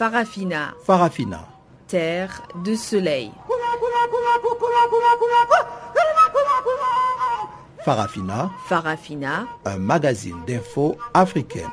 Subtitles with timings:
[0.00, 1.46] Farafina, Farafina.
[1.86, 3.30] terre de soleil.
[7.84, 11.68] Farafina, Farafina, un magazine d'infos africaine.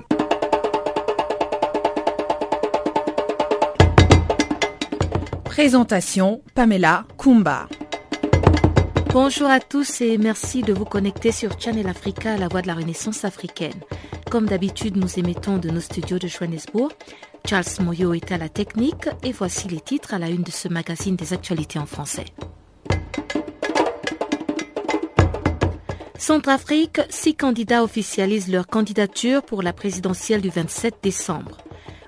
[5.46, 7.70] présentation Pamela Kumba.
[9.14, 12.76] Bonjour à tous et merci de vous connecter sur Channel Africa, la voix de la
[12.76, 13.80] Renaissance africaine.
[14.30, 16.92] Comme d'habitude, nous émettons de nos studios de Johannesburg.
[17.50, 20.68] Charles Moyo est à la technique et voici les titres à la une de ce
[20.68, 22.26] magazine des actualités en français.
[26.18, 31.60] Centrafrique, six candidats officialisent leur candidature pour la présidentielle du 27 décembre.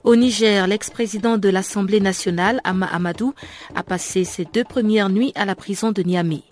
[0.04, 3.34] Au Niger, l'ex-président de l'Assemblée nationale, Ama Amadou,
[3.76, 6.44] a passé ses deux premières nuits à la prison de Niamey.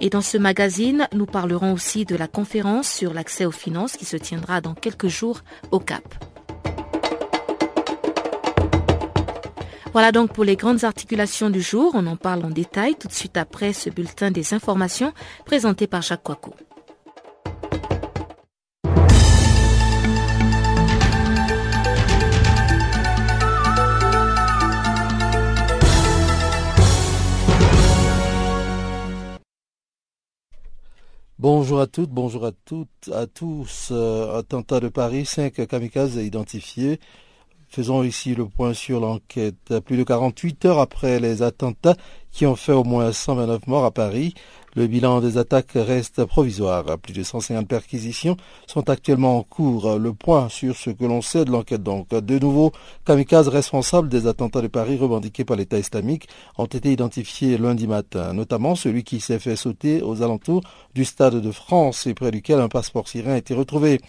[0.00, 4.06] Et dans ce magazine, nous parlerons aussi de la conférence sur l'accès aux finances qui
[4.06, 6.14] se tiendra dans quelques jours au Cap.
[9.92, 11.92] Voilà donc pour les grandes articulations du jour.
[11.94, 15.12] On en parle en détail tout de suite après ce bulletin des informations
[15.44, 16.54] présenté par Jacques Coicot.
[31.38, 33.88] Bonjour à toutes, bonjour à toutes, à tous.
[33.90, 36.98] Euh, attentat de Paris, cinq kamikazes identifiés.
[37.74, 39.80] Faisons ici le point sur l'enquête.
[39.86, 41.96] Plus de 48 heures après les attentats
[42.32, 44.34] qui ont fait au moins 129 morts à Paris,
[44.74, 46.84] le bilan des attaques reste provisoire.
[46.96, 49.98] Plus de 150 perquisitions sont actuellement en cours.
[49.98, 52.08] Le point sur ce que l'on sait de l'enquête donc.
[52.08, 52.72] De nouveaux
[53.04, 58.32] kamikazes responsables des attentats de Paris revendiqués par l'État islamique ont été identifiés lundi matin,
[58.32, 60.62] notamment celui qui s'est fait sauter aux alentours
[60.94, 64.00] du Stade de France et près duquel un passeport syrien a été retrouvé.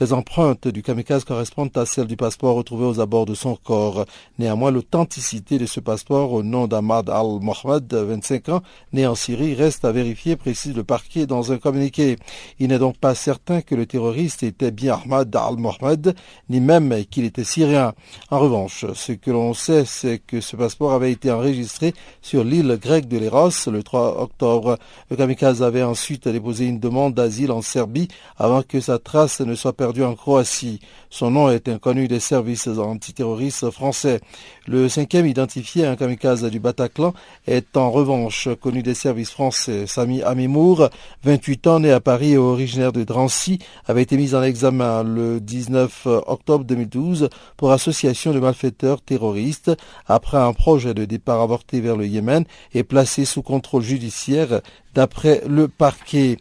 [0.00, 4.06] Les empreintes du kamikaze correspondent à celles du passeport retrouvé aux abords de son corps.
[4.38, 8.62] Néanmoins, l'authenticité de ce passeport au nom d'Ahmad al-Mohamed, 25 ans,
[8.92, 12.16] né en Syrie, reste à vérifier précise le parquet dans un communiqué.
[12.58, 16.14] Il n'est donc pas certain que le terroriste était bien Ahmad al-Mohamed,
[16.48, 17.94] ni même qu'il était syrien.
[18.30, 22.78] En revanche, ce que l'on sait, c'est que ce passeport avait été enregistré sur l'île
[22.80, 24.78] grecque de Léros le 3 octobre.
[25.10, 29.54] Le kamikaze avait ensuite déposé une demande d'asile en Serbie avant que sa trace ne
[29.54, 30.80] soit perdue en Croatie.
[31.10, 34.20] Son nom est inconnu des services antiterroristes français.
[34.68, 37.14] Le cinquième identifié, un kamikaze du Bataclan,
[37.46, 39.86] est en revanche connu des services français.
[39.86, 40.88] Sami Amimour,
[41.22, 45.38] 28 ans, né à Paris et originaire de Drancy, avait été mis en examen le
[45.38, 49.70] 19 octobre 2012 pour association de malfaiteurs terroristes
[50.06, 52.44] après un projet de départ avorté vers le Yémen
[52.74, 54.62] et placé sous contrôle judiciaire
[54.96, 56.38] d'après le parquet.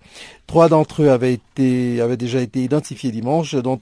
[0.47, 3.79] Trois d'entre eux avaient, été, avaient déjà été identifiés dimanche, dont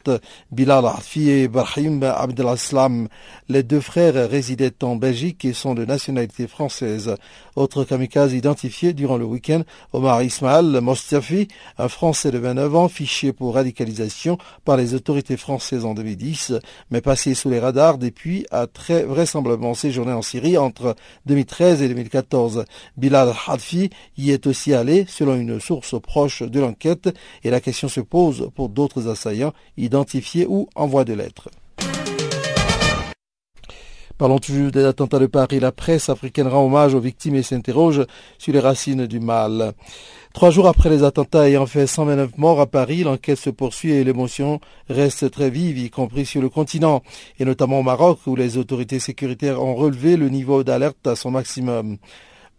[0.51, 3.09] Bilal Arfi et Ibrahim Abdelaslam.
[3.49, 7.15] Les deux frères résidaient en Belgique et sont de nationalité française.
[7.57, 13.33] Autre kamikaze identifié durant le week-end, Omar Ismail Mostafi, un Français de 29 ans, fiché
[13.33, 16.53] pour radicalisation par les autorités françaises en 2010,
[16.91, 20.95] mais passé sous les radars depuis a très vraisemblablement séjourné en Syrie entre
[21.25, 22.65] 2013 et 2014.
[22.97, 27.89] Bilal Hadfi y est aussi allé, selon une source proche de l'enquête et la question
[27.89, 31.49] se pose pour d'autres assaillants identifiés ou en voie de lettres.
[34.17, 35.59] Parlons toujours des attentats de Paris.
[35.59, 38.05] La presse africaine rend hommage aux victimes et s'interroge
[38.37, 39.73] sur les racines du mal.
[40.33, 44.03] Trois jours après les attentats ayant fait 129 morts à Paris, l'enquête se poursuit et
[44.03, 47.03] l'émotion reste très vive, y compris sur le continent,
[47.39, 51.31] et notamment au Maroc, où les autorités sécuritaires ont relevé le niveau d'alerte à son
[51.31, 51.97] maximum.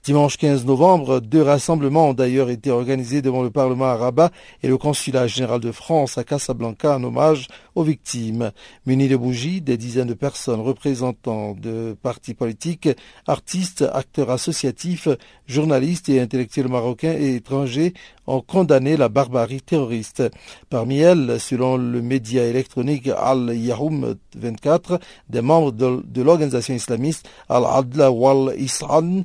[0.04, 4.30] Dimanche 15 novembre, deux rassemblements ont d'ailleurs été organisés devant le Parlement à Rabat
[4.62, 8.52] et le Consulat général de France à Casablanca en hommage aux victimes.
[8.84, 12.90] Munis de bougies, des dizaines de personnes représentant de partis politiques,
[13.26, 15.08] artistes, acteurs associatifs,
[15.46, 17.94] journalistes et intellectuels marocains et étrangers
[18.26, 20.22] ont condamné la barbarie terroriste.
[20.68, 25.00] Parmi elles, selon le média électronique Al-Yahoum 24,
[25.30, 29.24] des membres de, l'organisation islamiste Al-Adla wal-Isran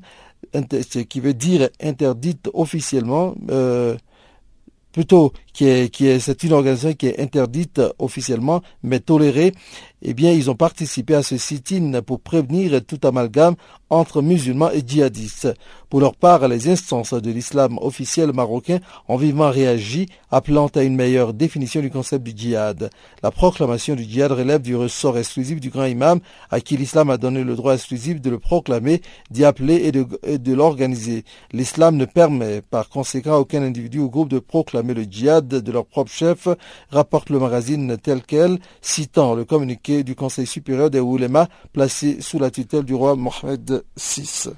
[0.54, 3.96] ce qui veut dire interdite officiellement, euh,
[4.92, 9.52] plutôt qui est, qui est, c'est une organisation qui est interdite officiellement, mais tolérée,
[10.02, 13.56] eh bien, ils ont participé à ce sit-in pour prévenir tout amalgame
[13.90, 15.54] entre musulmans et djihadistes.
[15.90, 20.96] Pour leur part, les instances de l'islam officiel marocain ont vivement réagi, appelant à une
[20.96, 22.90] meilleure définition du concept du djihad.
[23.24, 26.20] La proclamation du djihad relève du ressort exclusif du grand imam,
[26.52, 29.02] à qui l'islam a donné le droit exclusif de le proclamer,
[29.32, 30.06] d'y appeler et de,
[30.38, 31.26] de l'organiser.
[31.52, 35.72] L'islam ne permet par conséquent à aucun individu ou groupe de proclamer le djihad de
[35.72, 36.48] leur propre chef,
[36.90, 42.40] rapporte le magazine tel quel, citant le communiqué du Conseil supérieur des oulémas placé sous
[42.40, 44.50] la tutelle du roi Mohamed VI.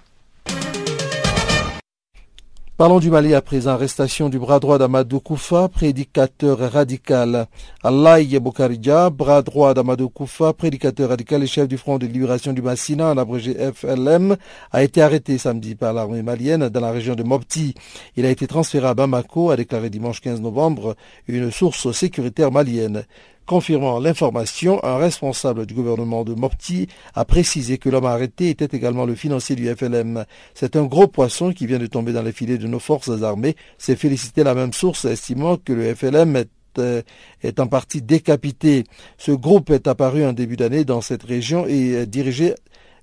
[2.82, 3.74] Parlons du Mali à présent.
[3.74, 7.46] Arrestation du bras droit d'Amadou Koufa, prédicateur radical.
[7.84, 12.64] Allah Boukaridja, bras droit d'Amadou Koufa, prédicateur radical et chef du Front de libération du
[12.64, 14.36] Massina, en abrégé FLM,
[14.72, 17.76] a été arrêté samedi par l'armée malienne dans la région de Mopti.
[18.16, 20.96] Il a été transféré à Bamako, a déclaré dimanche 15 novembre
[21.28, 23.04] une source sécuritaire malienne.
[23.52, 29.06] Confirmant l'information, un responsable du gouvernement de Mopti a précisé que l'homme arrêté était également
[29.06, 30.24] le financier du FLM.
[30.54, 33.58] C'est un gros poisson qui vient de tomber dans les filets de nos forces armées,
[33.78, 37.02] s'est félicité la même source, estimant que le FLM est euh,
[37.44, 38.86] est en partie décapité.
[39.18, 42.56] Ce groupe est apparu en début d'année dans cette région et est dirigé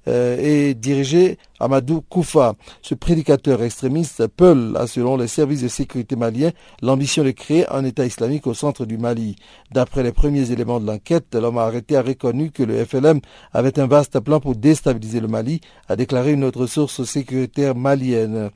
[0.09, 2.55] et dirigé Amadou Koufa.
[2.83, 6.53] Ce prédicateur extrémiste Peul a, selon les services de sécurité maliens,
[6.83, 9.37] l'ambition de créer un État islamique au centre du Mali.
[9.73, 13.21] D'après les premiers éléments de l'enquête, l'homme arrêté a reconnu que le FLM
[13.53, 18.51] avait un vaste plan pour déstabiliser le Mali, a déclaré une autre source sécuritaire malienne.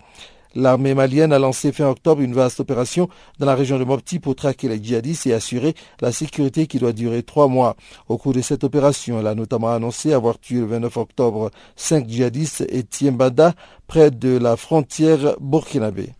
[0.54, 3.08] L'armée malienne a lancé fin octobre une vaste opération
[3.38, 6.92] dans la région de Mopti pour traquer les djihadistes et assurer la sécurité qui doit
[6.92, 7.76] durer trois mois.
[8.08, 12.08] Au cours de cette opération, elle a notamment annoncé avoir tué le 29 octobre cinq
[12.08, 13.54] djihadistes et Tiembada
[13.86, 16.10] près de la frontière burkinabé.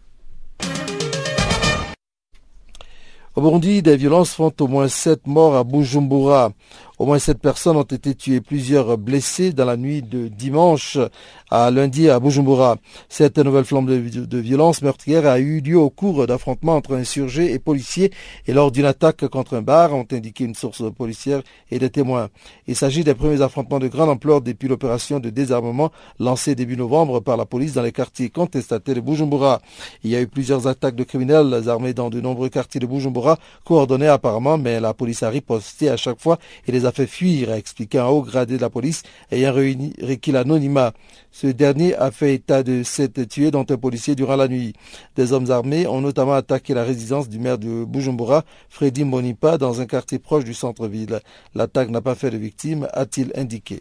[3.35, 6.53] Au Burundi, des violences font au moins sept morts à Bujumbura.
[7.03, 10.99] Au moins sept personnes ont été tuées, plusieurs blessées dans la nuit de dimanche
[11.51, 12.77] à lundi à Bujumbura.
[13.09, 17.59] Cette nouvelle flamme de, violence meurtrière a eu lieu au cours d'affrontements entre insurgés et
[17.59, 18.13] policiers
[18.47, 22.29] et lors d'une attaque contre un bar, ont indiqué une source policière et des témoins.
[22.69, 25.91] Il s'agit des premiers affrontements de grande ampleur depuis l'opération de désarmement
[26.21, 29.61] lancée début novembre par la police dans les quartiers contestatés de Bujumbura.
[30.05, 33.39] Il y a eu plusieurs attaques de criminels armés dans de nombreux quartiers de Bujumbura,
[33.65, 36.39] coordonnées apparemment, mais la police a riposté à chaque fois
[36.69, 40.93] et les fait fuir, a expliqué un haut gradé de la police ayant requis l'anonymat.
[41.31, 44.75] Ce dernier a fait état de sept tués, dont un policier durant la nuit.
[45.17, 49.81] Des hommes armés ont notamment attaqué la résidence du maire de Bujumbura, Freddy Monipa, dans
[49.81, 51.21] un quartier proche du centre-ville.
[51.55, 53.81] L'attaque n'a pas fait de victimes, a-t-il indiqué.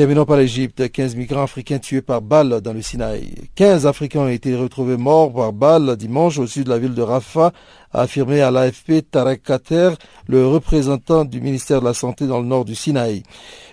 [0.00, 0.90] Terminons par l'Égypte.
[0.90, 3.34] 15 migrants africains tués par balle dans le Sinaï.
[3.54, 7.02] 15 Africains ont été retrouvés morts par balle dimanche au sud de la ville de
[7.02, 7.52] Rafah
[7.92, 9.90] a affirmé à l'AFP Tarek Kater,
[10.26, 13.24] le représentant du ministère de la Santé dans le nord du Sinaï.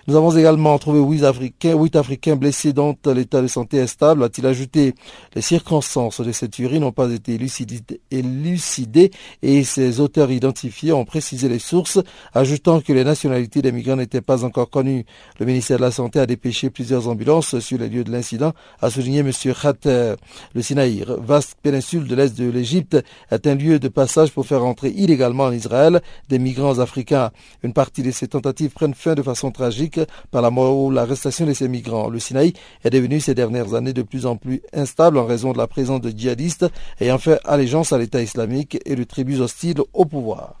[0.08, 4.24] Nous avons également trouvé huit Africains, huit Africains blessés dont l'état de santé est stable,
[4.24, 4.94] a-t-il ajouté.
[5.34, 7.38] Les circonstances de cette tuerie n'ont pas été
[8.10, 9.10] élucidées
[9.42, 11.98] et ses auteurs identifiés ont précisé les sources,
[12.32, 15.04] ajoutant que les nationalités des migrants n'étaient pas encore connues.
[15.40, 18.88] Le ministère de la Santé a dépêché plusieurs ambulances sur les lieux de l'incident, a
[18.88, 19.30] souligné M.
[19.30, 20.14] Khater.
[20.54, 22.96] Le Sinaï, vaste péninsule de l'est de l'Égypte,
[23.30, 26.00] est un lieu de passage pour faire entrer illégalement en Israël
[26.30, 27.30] des migrants africains.
[27.62, 29.97] Une partie de ces tentatives prennent fin de façon tragique
[30.30, 32.08] par la mort ou l'arrestation de ces migrants.
[32.08, 32.52] Le Sinaï
[32.84, 36.00] est devenu ces dernières années de plus en plus instable en raison de la présence
[36.00, 36.66] de djihadistes
[37.00, 40.60] ayant fait allégeance à l'État islamique et de tribus hostiles au pouvoir.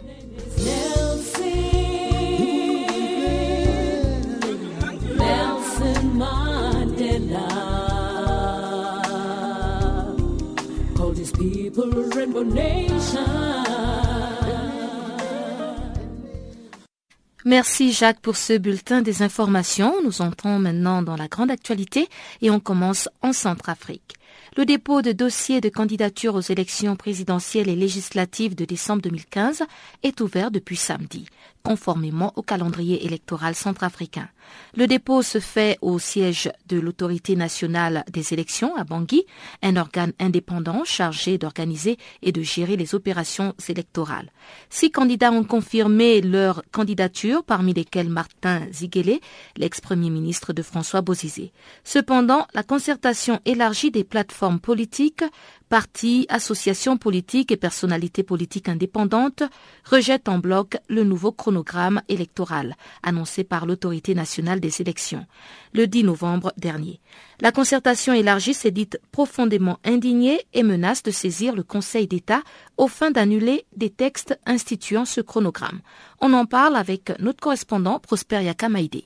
[17.45, 19.93] Merci Jacques pour ce bulletin des informations.
[20.03, 22.09] Nous entrons maintenant dans la grande actualité
[22.41, 24.15] et on commence en Centrafrique.
[24.57, 29.63] Le dépôt de dossiers de candidature aux élections présidentielles et législatives de décembre 2015
[30.03, 31.25] est ouvert depuis samedi,
[31.63, 34.27] conformément au calendrier électoral centrafricain.
[34.75, 39.25] Le dépôt se fait au siège de l'autorité nationale des élections à Bangui,
[39.61, 44.31] un organe indépendant chargé d'organiser et de gérer les opérations électorales.
[44.69, 49.19] Six candidats ont confirmé leur candidature, parmi lesquels Martin Ziguele,
[49.57, 51.51] l'ex-premier ministre de François Bozizé.
[51.83, 55.23] Cependant, la concertation élargie des plateformes politiques,
[55.71, 59.43] partis, associations politiques et personnalités politiques indépendantes
[59.85, 65.25] rejettent en bloc le nouveau chronogramme électoral annoncé par l'autorité nationale des élections
[65.73, 66.99] le 10 novembre dernier.
[67.39, 72.41] La concertation élargie s'est dite profondément indignée et menace de saisir le Conseil d'État
[72.75, 75.79] au fin d'annuler des textes instituant ce chronogramme.
[76.19, 79.03] On en parle avec notre correspondant Prosper Yakamaide.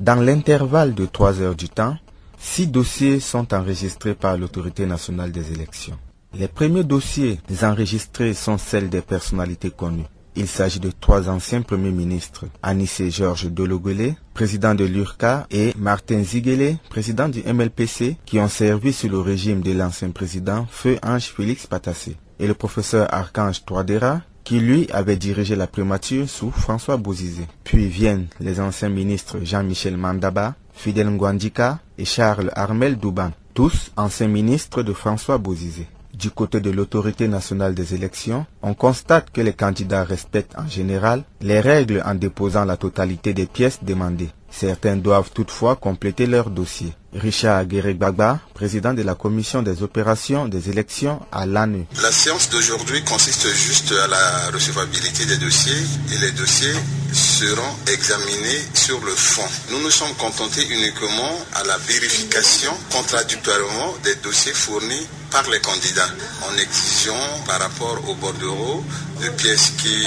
[0.00, 1.96] Dans l'intervalle de trois heures du temps,
[2.42, 5.98] Six dossiers sont enregistrés par l'autorité nationale des élections.
[6.32, 10.06] Les premiers dossiers enregistrés sont celles des personnalités connues.
[10.36, 16.22] Il s'agit de trois anciens premiers ministres, Anissé Georges Dologolé, président de l'URCA, et Martin
[16.22, 21.34] Ziguele, président du MLPC, qui ont servi sous le régime de l'ancien président Feu Ange
[21.36, 26.96] Félix Patassé, et le professeur Archange Touadéra, qui lui avait dirigé la primature sous François
[26.96, 27.46] Bozizé.
[27.64, 34.28] Puis viennent les anciens ministres Jean-Michel Mandaba, Fidel Ngwandika et Charles Armel Douban, tous anciens
[34.28, 35.86] ministres de François Bozizé.
[36.14, 41.24] Du côté de l'autorité nationale des élections, on constate que les candidats respectent en général
[41.42, 44.30] les règles en déposant la totalité des pièces demandées.
[44.50, 46.92] Certains doivent toutefois compléter leur dossier.
[47.14, 51.86] Richard Gbagba, président de la commission des opérations des élections à l'ANU.
[52.02, 55.82] La séance d'aujourd'hui consiste juste à la recevabilité des dossiers
[56.14, 56.74] et les dossiers
[57.12, 59.46] seront examinés sur le fond.
[59.72, 66.10] Nous nous sommes contentés uniquement à la vérification contradictoirement des dossiers fournis par les candidats
[66.48, 68.84] en exigeant par rapport au bordereau
[69.22, 70.06] de pièces qui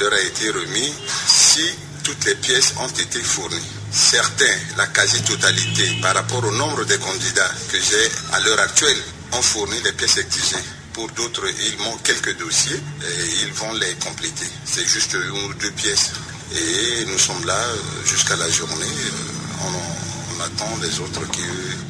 [0.00, 0.92] leur a été remis
[1.26, 1.62] si
[2.04, 3.77] toutes les pièces ont été fournies.
[3.90, 8.98] Certains, la quasi-totalité, par rapport au nombre de candidats que j'ai à l'heure actuelle,
[9.32, 10.62] ont fourni les pièces exigées.
[10.92, 14.46] Pour d'autres, il manque quelques dossiers et ils vont les compléter.
[14.64, 16.12] C'est juste une ou deux pièces.
[16.52, 18.84] Et nous sommes là euh, jusqu'à la journée.
[18.84, 21.28] Euh, on, attend les autres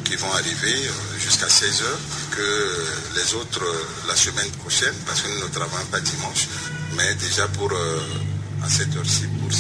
[0.05, 1.99] qui, vont arriver euh, jusqu'à 16 heures,
[2.31, 3.62] que les autres
[4.09, 6.49] la semaine prochaine, parce que nous ne travaillons pas dimanche.
[6.97, 9.52] Mais déjà pour à cette heure-ci, pour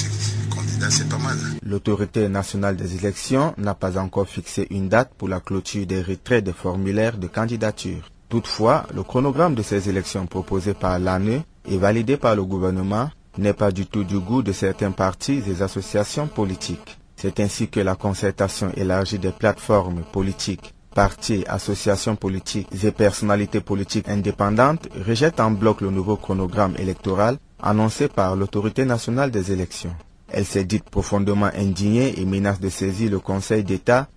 [1.62, 6.44] L'autorité nationale des élections n'a pas encore fixé une date pour la clôture des retraits
[6.44, 8.10] des formulaires de candidature.
[8.28, 13.52] Toutefois, le chronogramme de ces élections proposé par l'ANE et validé par le gouvernement n'est
[13.54, 16.98] pas du tout du goût de certains partis et associations politiques.
[17.16, 24.08] C'est ainsi que la concertation élargie des plateformes politiques, partis, associations politiques et personnalités politiques
[24.08, 29.94] indépendantes rejette en bloc le nouveau chronogramme électoral annoncé par l'autorité nationale des élections.
[30.30, 34.08] Elle s'est dite profondément indignée et menace de saisir le Conseil d'État.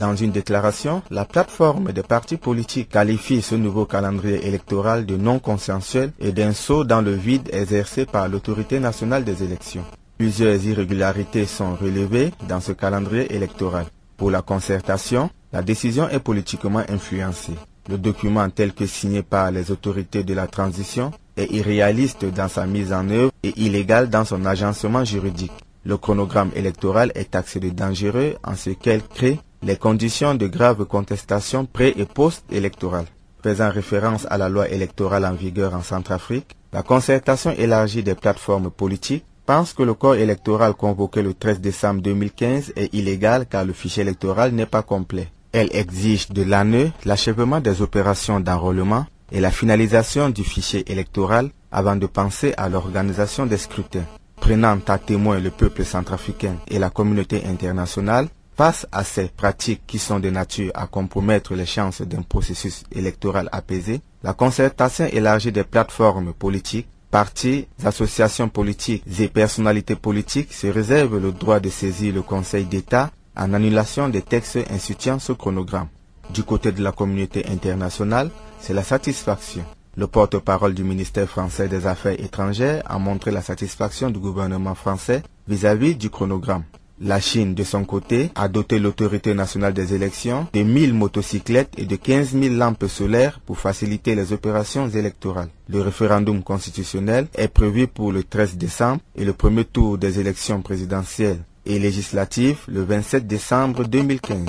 [0.00, 5.38] Dans une déclaration, la plateforme des partis politiques qualifie ce nouveau calendrier électoral de non
[5.38, 9.84] consensuel et d'un saut dans le vide exercé par l'autorité nationale des élections.
[10.18, 13.86] Plusieurs irrégularités sont relevées dans ce calendrier électoral.
[14.16, 17.54] Pour la concertation, la décision est politiquement influencée.
[17.88, 22.66] Le document tel que signé par les autorités de la transition est irréaliste dans sa
[22.66, 25.52] mise en œuvre et illégal dans son agencement juridique.
[25.84, 30.84] Le chronogramme électoral est taxé de dangereux en ce qu'elle crée les conditions de grave
[30.84, 33.06] contestation pré- et post-électorale.
[33.42, 38.70] Faisant référence à la loi électorale en vigueur en Centrafrique, la concertation élargie des plateformes
[38.70, 43.72] politiques pense que le corps électoral convoqué le 13 décembre 2015 est illégal car le
[43.72, 45.28] fichier électoral n'est pas complet.
[45.52, 51.96] Elle exige de l'ANE l'achèvement des opérations d'enrôlement et la finalisation du fichier électoral avant
[51.96, 54.06] de penser à l'organisation des scrutins.
[54.40, 59.98] Prenant à témoin le peuple centrafricain et la communauté internationale face à ces pratiques qui
[59.98, 65.62] sont de nature à compromettre les chances d'un processus électoral apaisé, la concertation élargie des
[65.64, 72.22] plateformes politiques, partis, associations politiques et personnalités politiques se réserve le droit de saisir le
[72.22, 75.88] Conseil d'État en annulation des textes instituant ce chronogramme.
[76.34, 79.64] Du côté de la communauté internationale, c'est la satisfaction.
[79.96, 85.22] Le porte-parole du ministère français des Affaires étrangères a montré la satisfaction du gouvernement français
[85.48, 86.62] vis-à-vis du chronogramme.
[87.00, 91.84] La Chine, de son côté, a doté l'autorité nationale des élections de 1000 motocyclettes et
[91.84, 95.48] de 15 000 lampes solaires pour faciliter les opérations électorales.
[95.68, 100.60] Le référendum constitutionnel est prévu pour le 13 décembre et le premier tour des élections
[100.60, 104.46] présidentielles et législatives le 27 décembre 2015.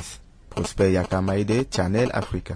[0.50, 2.56] Prosper Yakamaide, Channel Africa.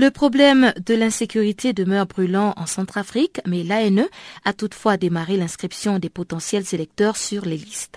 [0.00, 4.06] Le problème de l'insécurité demeure brûlant en Centrafrique, mais l'ANE
[4.44, 7.96] a toutefois démarré l'inscription des potentiels électeurs sur les listes.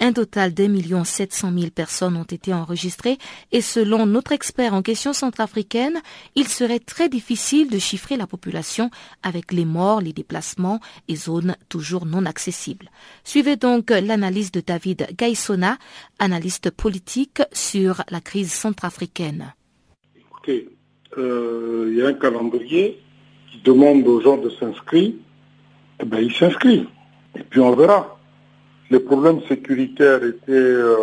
[0.00, 3.18] Un total d'un million sept cent mille personnes ont été enregistrées
[3.52, 6.00] et selon notre expert en questions centrafricaines,
[6.36, 8.90] il serait très difficile de chiffrer la population
[9.22, 12.90] avec les morts, les déplacements et zones toujours non accessibles.
[13.24, 15.76] Suivez donc l'analyse de David Gaissona,
[16.18, 19.52] analyste politique sur la crise centrafricaine.
[21.18, 22.98] Euh, il y a un calendrier
[23.50, 25.12] qui demande aux gens de s'inscrire,
[26.00, 26.88] eh ben, ils s'inscrivent.
[27.38, 28.18] Et puis on verra.
[28.90, 30.96] Les problèmes sécuritaires étaient, euh,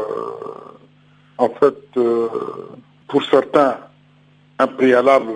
[1.37, 2.27] en fait, euh,
[3.07, 3.77] pour certains,
[4.59, 5.33] un préalable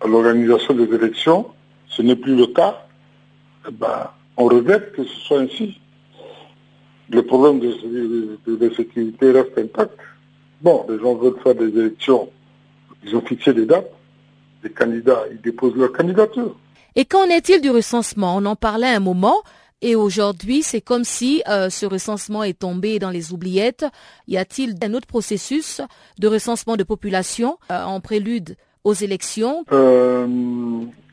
[0.00, 1.46] à l'organisation des élections.
[1.88, 2.86] Ce n'est plus le cas.
[3.68, 5.80] Eh ben, on regrette que ce soit ainsi.
[7.10, 9.98] Le problème de, sécurité reste intact.
[10.60, 12.30] Bon, les gens veulent faire des élections.
[13.04, 13.90] Ils ont fixé des dates.
[14.62, 16.56] Les candidats, ils déposent leur candidature.
[16.96, 18.36] Et qu'en est-il du recensement?
[18.36, 19.42] On en parlait un moment.
[19.80, 23.86] Et aujourd'hui, c'est comme si euh, ce recensement est tombé dans les oubliettes.
[24.26, 25.80] Y a-t-il un autre processus
[26.18, 29.64] de recensement de population euh, en prélude aux élections?
[29.70, 30.26] Euh,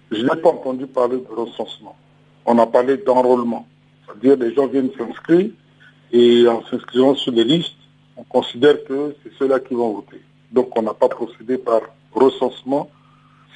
[0.09, 1.95] Je n'ai pas entendu parler de recensement.
[2.45, 3.67] On a parlé d'enrôlement.
[4.05, 5.51] C'est-à-dire les gens viennent s'inscrire
[6.11, 7.77] et en s'inscrivant sur les listes,
[8.17, 10.21] on considère que c'est ceux-là qui vont voter.
[10.51, 11.81] Donc on n'a pas procédé par
[12.13, 12.89] recensement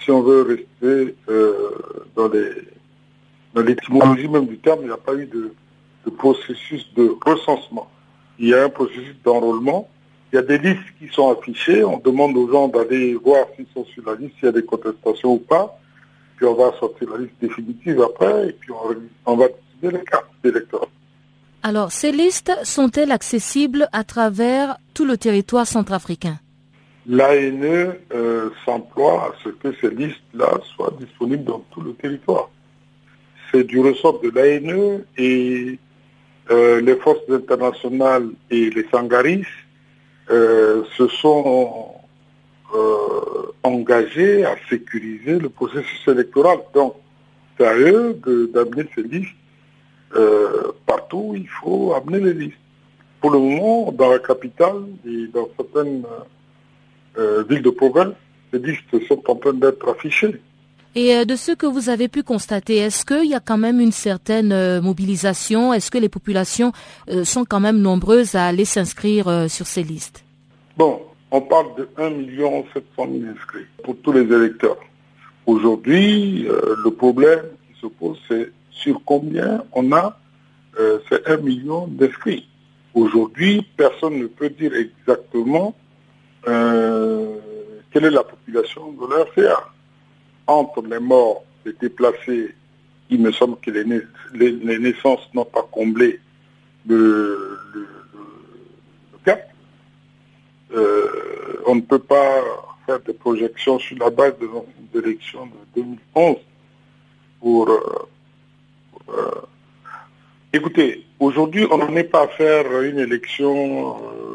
[0.04, 1.70] si on veut rester euh,
[2.16, 2.52] dans les
[3.54, 5.54] dans l'étymologie même du terme, il n'y a pas eu de,
[6.18, 7.88] processus de recensement.
[8.40, 9.88] Il y a un processus d'enrôlement.
[10.32, 11.84] Il y a des listes qui sont affichées.
[11.84, 14.66] On demande aux gens d'aller voir s'ils sont sur la liste, s'il y a des
[14.66, 15.80] contestations ou pas.
[16.36, 20.04] Puis on va sortir la liste définitive après et puis on, on va décider les
[20.06, 20.88] cartes d'électeurs.
[21.62, 26.40] Alors, ces listes sont-elles accessibles à travers tout le territoire centrafricain?
[27.10, 32.52] L'ANE euh, s'emploie à ce que ces listes-là soient disponibles dans tout le territoire.
[33.52, 35.80] C'est du ressort de l'ANE et
[36.52, 39.44] euh, les forces internationales et les sangaris
[40.30, 41.96] euh, se sont
[43.64, 46.60] engagés à sécuriser le processus électoral.
[46.76, 46.94] Donc,
[47.58, 48.22] c'est à eux
[48.54, 49.36] d'amener ces listes
[50.86, 52.58] partout, il faut amener les listes.
[53.20, 56.06] Pour le moment, dans la capitale et dans certaines
[57.20, 58.14] euh, villes de province,
[58.54, 60.42] les listes sont en train d'être affichées.
[60.96, 63.80] Et euh, de ce que vous avez pu constater, est-ce qu'il y a quand même
[63.80, 65.72] une certaine euh, mobilisation?
[65.74, 66.72] Est-ce que les populations
[67.10, 70.24] euh, sont quand même nombreuses à aller s'inscrire sur ces listes?
[70.78, 72.10] Bon, on parle de 1
[72.74, 74.78] 700 000 inscrits pour tous les électeurs.
[75.46, 76.48] Aujourd'hui,
[76.84, 80.18] le problème qui se pose, c'est sur combien on a
[80.80, 82.48] euh, ces 1 million d'inscrits.
[82.94, 85.76] Aujourd'hui, personne ne peut dire exactement
[86.48, 87.38] euh,
[87.92, 89.70] quelle est la population de l'RCA.
[90.48, 92.56] Entre les morts, les déplacés,
[93.10, 93.84] il me semble que les,
[94.34, 96.20] les, naissances n'ont pas comblé
[96.88, 97.88] le, le,
[99.26, 99.50] gap.
[100.72, 102.42] Euh, on ne peut pas
[102.86, 106.38] faire des projections sur la base de l'élection de 2011
[107.40, 109.42] pour euh,
[110.54, 114.29] écoutez, aujourd'hui, on n'en est pas à faire une élection euh,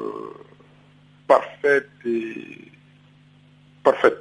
[1.26, 2.70] parfaite et
[3.82, 4.20] parfaite.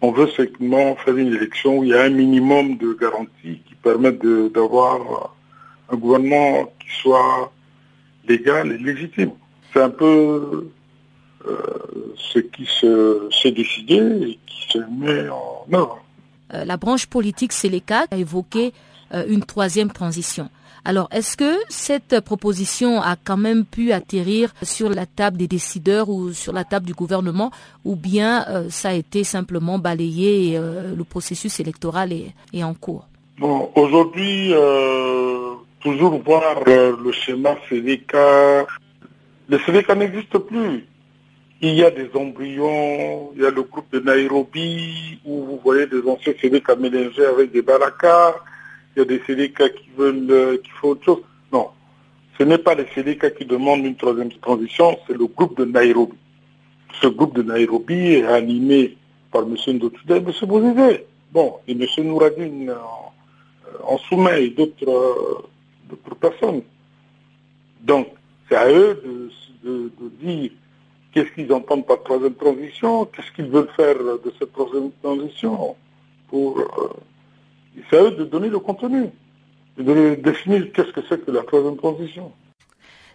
[0.00, 3.74] On veut simplement faire une élection où il y a un minimum de garanties qui
[3.82, 5.34] permettent d'avoir
[5.90, 7.52] un gouvernement qui soit
[8.26, 9.32] légal et légitime.
[9.72, 10.70] C'est un peu
[11.46, 11.56] euh,
[12.16, 16.02] ce qui s'est décidé et qui se met en œuvre.
[16.54, 18.72] Euh, la branche politique Séléka a évoqué
[19.14, 20.48] euh, une troisième transition.
[20.84, 26.08] Alors, est-ce que cette proposition a quand même pu atterrir sur la table des décideurs
[26.08, 27.50] ou sur la table du gouvernement,
[27.84, 32.74] ou bien euh, ça a été simplement balayé et euh, le processus électoral est, en
[32.74, 33.06] cours?
[33.38, 34.52] Bon, aujourd'hui,
[35.80, 38.14] toujours voir le schéma CDK.
[39.48, 40.86] Le CDK n'existe plus.
[41.62, 45.86] Il y a des embryons, il y a le groupe de Nairobi, où vous voyez
[45.86, 48.36] des anciens CDK mélangés avec des barakas
[48.94, 51.22] il y a des CDK qui veulent, euh, qui font autre chose.
[51.52, 51.68] Non.
[52.38, 56.16] Ce n'est pas les CDK qui demandent une troisième transition, c'est le groupe de Nairobi.
[57.00, 58.96] Ce groupe de Nairobi est animé
[59.30, 59.56] par M.
[59.74, 60.32] Ndotouda et M.
[60.46, 61.06] Bozizé.
[61.32, 61.86] Bon, et M.
[62.04, 65.44] Nouradine en, en soumet et d'autres
[66.20, 66.62] personnes.
[67.82, 68.08] Donc,
[68.48, 69.30] c'est à eux
[69.62, 70.50] de dire
[71.12, 75.76] qu'est-ce qu'ils entendent par troisième transition, qu'est-ce qu'ils veulent faire de cette troisième transition
[76.28, 76.64] pour euh,
[77.88, 79.10] c'est à eux de donner le contenu,
[79.78, 82.32] de définir qu'est-ce que c'est que la troisième transition.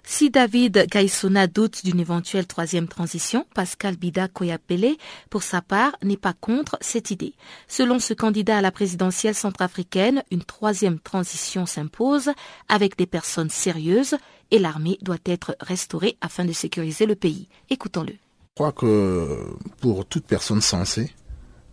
[0.08, 4.98] Si David Gaïsona doute d'une éventuelle troisième transition, Pascal Bida Koyapele,
[5.32, 7.34] pour sa part, n'est pas contre cette idée.
[7.68, 12.30] Selon ce candidat à la présidentielle centrafricaine, une troisième transition s'impose
[12.70, 14.15] avec des personnes sérieuses
[14.52, 17.48] et l'armée doit être restaurée afin de sécuriser le pays.
[17.72, 18.13] Écoutons-le.
[18.13, 21.10] Je crois que pour toute personne sensée,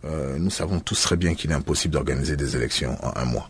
[0.05, 3.49] euh, nous savons tous très bien qu'il est impossible d'organiser des élections en un mois,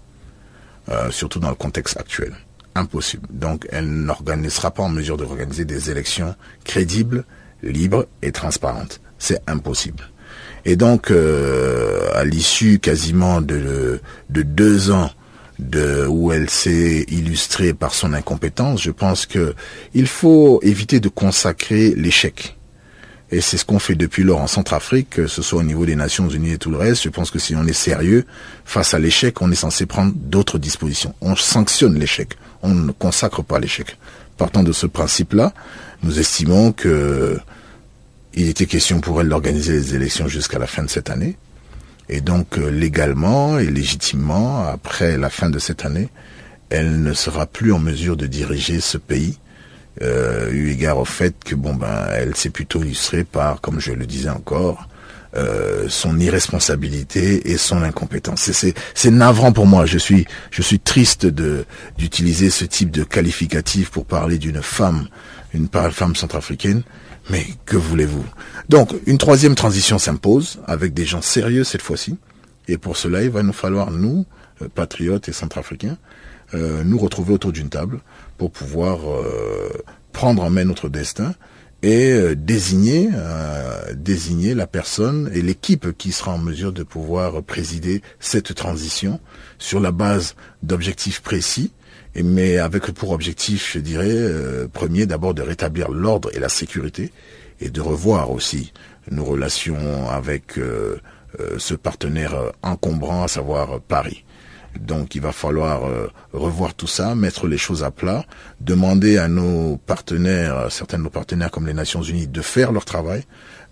[0.89, 2.33] euh, surtout dans le contexte actuel.
[2.75, 3.27] Impossible.
[3.31, 7.23] Donc elle n'organisera pas en mesure d'organiser des élections crédibles,
[7.61, 8.99] libres et transparentes.
[9.19, 10.09] C'est impossible.
[10.65, 15.11] Et donc, euh, à l'issue quasiment de, de deux ans
[15.59, 19.55] de, où elle s'est illustrée par son incompétence, je pense que
[19.93, 22.57] il faut éviter de consacrer l'échec.
[23.33, 25.95] Et c'est ce qu'on fait depuis lors en Centrafrique, que ce soit au niveau des
[25.95, 27.01] Nations Unies et tout le reste.
[27.01, 28.27] Je pense que si on est sérieux
[28.63, 31.15] face à l'échec, on est censé prendre d'autres dispositions.
[31.19, 32.37] On sanctionne l'échec.
[32.61, 33.97] On ne consacre pas l'échec.
[34.37, 35.51] Partant de ce principe-là,
[36.03, 37.39] nous estimons que
[38.35, 41.35] il était question pour elle d'organiser les élections jusqu'à la fin de cette année.
[42.09, 46.09] Et donc, euh, légalement et légitimement, après la fin de cette année,
[46.69, 49.39] elle ne sera plus en mesure de diriger ce pays,
[50.01, 53.91] euh, eu égard au fait que, bon, ben, elle s'est plutôt illustrée par, comme je
[53.91, 54.87] le disais encore,
[55.35, 58.51] euh, son irresponsabilité et son incompétence.
[58.51, 59.85] C'est navrant pour moi.
[59.85, 61.65] Je suis, je suis triste de
[61.97, 65.07] d'utiliser ce type de qualificatif pour parler d'une femme,
[65.53, 66.83] une femme centrafricaine.
[67.29, 68.25] Mais que voulez-vous?
[68.69, 72.17] Donc, une troisième transition s'impose, avec des gens sérieux cette fois-ci.
[72.67, 74.25] Et pour cela, il va nous falloir, nous,
[74.61, 75.97] euh, patriotes et centrafricains,
[76.53, 77.99] euh, nous retrouver autour d'une table
[78.37, 79.69] pour pouvoir euh,
[80.11, 81.33] prendre en main notre destin
[81.81, 83.09] et désigner,
[83.93, 89.19] désigner la personne et l'équipe qui sera en mesure de pouvoir présider cette transition
[89.59, 91.73] sur la base d'objectifs précis
[92.21, 97.11] mais avec pour objectif, je dirais, euh, premier d'abord de rétablir l'ordre et la sécurité,
[97.59, 98.73] et de revoir aussi
[99.09, 100.99] nos relations avec euh,
[101.39, 104.22] euh, ce partenaire encombrant, à savoir Paris.
[104.79, 105.81] Donc il va falloir
[106.33, 108.25] revoir tout ça, mettre les choses à plat,
[108.59, 112.85] demander à nos partenaires, certains de nos partenaires comme les Nations Unies, de faire leur
[112.85, 113.23] travail,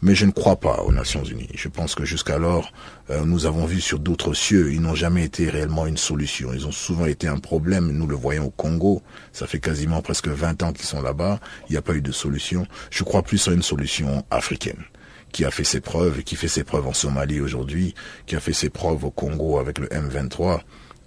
[0.02, 1.50] mais je ne crois pas aux Nations Unies.
[1.54, 2.72] Je pense que jusqu'alors,
[3.10, 6.54] euh, nous avons vu sur d'autres cieux, ils n'ont jamais été réellement une solution.
[6.54, 7.92] Ils ont souvent été un problème.
[7.92, 9.04] Nous le voyons au Congo.
[9.32, 11.40] Ça fait quasiment presque 20 ans qu'ils sont là-bas.
[11.70, 12.66] Il n'y a pas eu de solution.
[12.90, 14.84] Je crois plus à une solution africaine
[15.32, 18.52] qui a fait ses preuves qui fait ses preuves en Somalie aujourd'hui, qui a fait
[18.52, 20.60] ses preuves au Congo avec le M23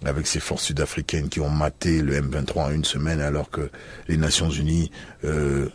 [0.04, 3.70] avec ces forces sud-africaines qui ont maté le M23 en une semaine alors que
[4.08, 4.90] les Nations Unies
[5.24, 5.68] euh,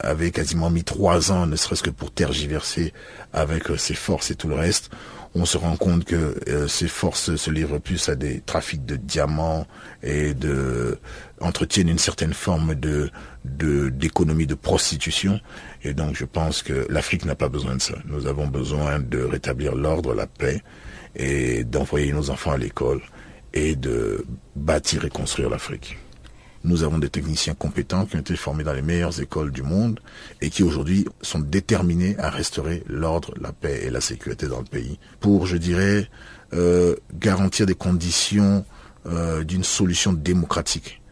[0.00, 2.92] avaient quasiment mis trois ans, ne serait-ce que pour tergiverser
[3.32, 4.90] avec euh, ces forces et tout le reste.
[5.34, 8.96] On se rend compte que euh, ces forces se livrent plus à des trafics de
[8.96, 9.66] diamants
[10.02, 10.98] et de
[11.40, 13.10] entretiennent une certaine forme de
[13.44, 15.40] d'économie de, de prostitution.
[15.84, 17.94] Et donc je pense que l'Afrique n'a pas besoin de ça.
[18.04, 20.62] Nous avons besoin de rétablir l'ordre, la paix
[21.16, 23.00] et d'envoyer nos enfants à l'école
[23.52, 24.24] et de
[24.56, 25.98] bâtir et construire l'Afrique.
[26.64, 29.98] Nous avons des techniciens compétents qui ont été formés dans les meilleures écoles du monde
[30.40, 34.64] et qui aujourd'hui sont déterminés à restaurer l'ordre, la paix et la sécurité dans le
[34.64, 36.08] pays pour, je dirais,
[36.54, 38.64] euh, garantir des conditions
[39.06, 41.02] euh, d'une solution démocratique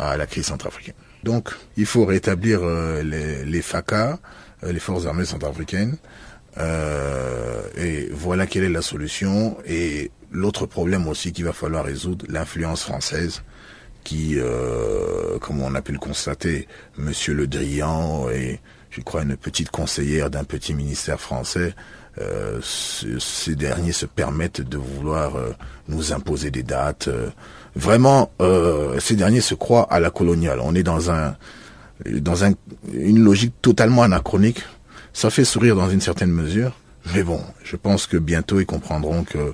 [0.00, 0.94] à la crise centrafricaine.
[1.22, 4.18] Donc, il faut rétablir euh, les, FACA,
[4.64, 5.96] les forces armées centrafricaines,
[6.56, 9.56] et voilà quelle est la solution.
[9.64, 13.42] Et l'autre problème aussi qu'il va falloir résoudre, l'influence française
[14.04, 18.58] qui, euh, comme on a pu le constater, Monsieur Le Drian et
[18.90, 21.74] je crois une petite conseillère d'un petit ministère français,
[22.18, 25.52] euh, ces derniers se permettent de vouloir euh,
[25.88, 27.10] nous imposer des dates.
[27.76, 28.32] vraiment,
[28.98, 30.60] ces derniers se croient à la coloniale.
[30.62, 31.36] On est dans un
[32.06, 32.52] dans un,
[32.92, 34.62] une logique totalement anachronique.
[35.12, 36.72] Ça fait sourire dans une certaine mesure,
[37.14, 39.52] mais bon, je pense que bientôt ils comprendront que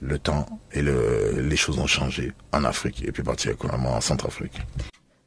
[0.00, 4.60] le temps et le, les choses ont changé en Afrique et plus particulièrement en Centrafrique.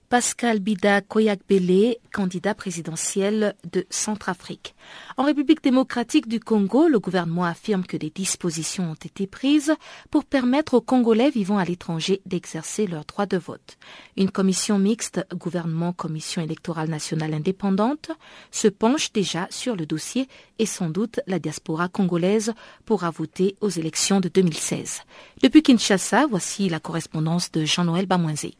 [0.09, 4.75] Pascal Bida Koyak-Bele, candidat présidentiel de Centrafrique.
[5.17, 9.73] En République démocratique du Congo, le gouvernement affirme que des dispositions ont été prises
[10.11, 13.77] pour permettre aux Congolais vivant à l'étranger d'exercer leur droit de vote.
[14.15, 18.11] Une commission mixte, gouvernement-commission électorale nationale indépendante,
[18.51, 20.27] se penche déjà sur le dossier
[20.59, 22.53] et sans doute la diaspora congolaise
[22.85, 25.01] pourra voter aux élections de 2016.
[25.41, 28.53] Depuis Kinshasa, voici la correspondance de Jean-Noël Bamoisé.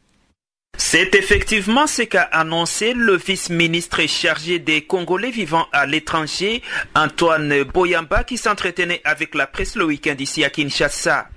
[0.76, 6.62] C'est effectivement ce qu'a annoncé le vice-ministre chargé des Congolais vivant à l'étranger,
[6.96, 11.28] Antoine Boyamba, qui s'entretenait avec la presse le week-end ici à Kinshasa.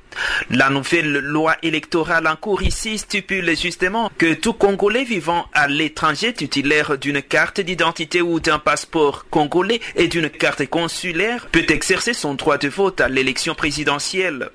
[0.50, 6.34] La nouvelle loi électorale en cours ici stipule justement que tout Congolais vivant à l'étranger
[6.34, 12.34] titulaire d'une carte d'identité ou d'un passeport congolais et d'une carte consulaire peut exercer son
[12.34, 14.50] droit de vote à l'élection présidentielle.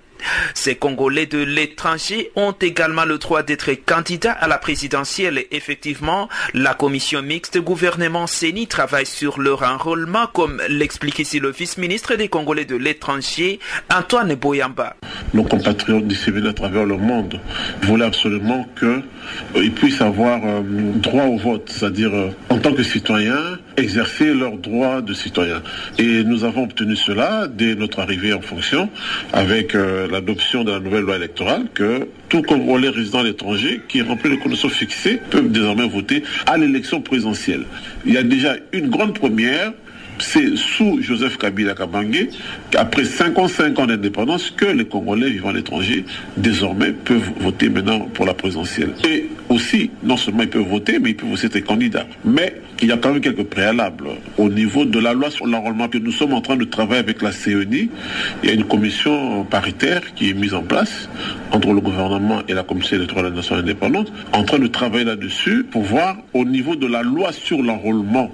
[0.55, 5.45] Ces Congolais de l'étranger ont également le droit d'être candidats à la présidentielle.
[5.51, 12.15] Effectivement, la commission mixte gouvernement CENI travaille sur leur enrôlement, comme l'explique ici le vice-ministre
[12.17, 13.59] des Congolais de l'étranger,
[13.93, 14.97] Antoine Boyamba.
[15.35, 17.41] Nos compatriotes disséminés à travers le monde
[17.83, 20.61] voulaient absolument qu'ils puissent avoir euh,
[20.97, 25.63] droit au vote, c'est-à-dire euh, en tant que citoyens, exercer leurs droits de citoyens.
[25.99, 28.89] Et nous avons obtenu cela dès notre arrivée en fonction
[29.33, 34.03] avec euh, l'adoption de la nouvelle loi électorale que tout Congolais résident à l'étranger qui
[34.03, 37.65] remplit les conditions fixées peuvent désormais voter à l'élection présidentielle.
[38.07, 39.73] Il y a déjà une grande première
[40.19, 42.31] c'est sous Joseph Kabila Kabangé
[42.71, 46.05] qu'après 55 ans d'indépendance que les Congolais vivant à l'étranger
[46.37, 48.95] désormais peuvent voter maintenant pour la présidentielle.
[49.09, 52.07] Et aussi, non seulement ils peuvent voter, mais ils peuvent aussi être candidats.
[52.25, 54.09] Mais il y a quand même quelques préalables.
[54.39, 57.23] Au niveau de la loi sur l'enrôlement que nous sommes en train de travailler avec
[57.23, 57.91] la CENI,
[58.43, 61.09] il y a une commission paritaire qui est mise en place
[61.53, 65.05] entre le gouvernement et la commission électorale de la nation indépendante, en train de travailler
[65.05, 68.31] là-dessus pour voir au niveau de la loi sur l'enrôlement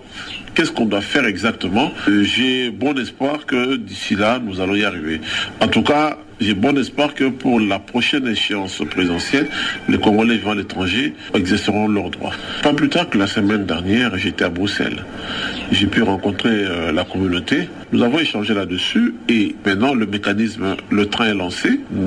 [0.55, 1.93] qu'est-ce qu'on doit faire exactement?
[2.09, 5.21] Euh, j'ai bon espoir que d'ici là, nous allons y arriver.
[5.61, 9.49] En tout cas, j'ai bon espoir que pour la prochaine échéance présidentielle,
[9.89, 12.33] les Congolais vivant à l'étranger exerceront leurs droits.
[12.63, 15.05] Pas plus tard que la semaine dernière, j'étais à Bruxelles.
[15.73, 17.69] J'ai pu rencontrer euh, la communauté.
[17.91, 21.81] Nous avons échangé là-dessus et maintenant le mécanisme, le train est lancé.
[21.91, 22.07] Nous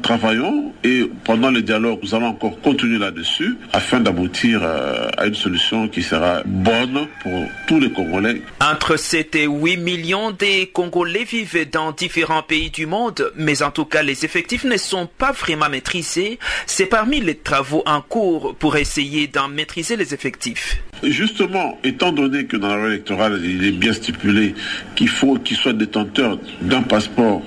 [0.00, 5.34] travaillons et pendant le dialogue, nous allons encore continuer là-dessus afin d'aboutir euh, à une
[5.34, 8.42] solution qui sera bonne pour tous les Congolais.
[8.60, 13.70] Entre 7 et 8 millions de Congolais vivent dans différents pays du monde mais en
[13.70, 16.38] tout cas les effectifs ne sont pas vraiment maîtrisés.
[16.66, 20.82] C'est parmi les travaux en cours pour essayer d'en maîtriser les effectifs.
[21.02, 24.54] Justement, étant donné que dans la loi électorale, il est bien stipulé
[24.94, 27.42] qu'il faut qu'ils soient détenteurs d'un passeport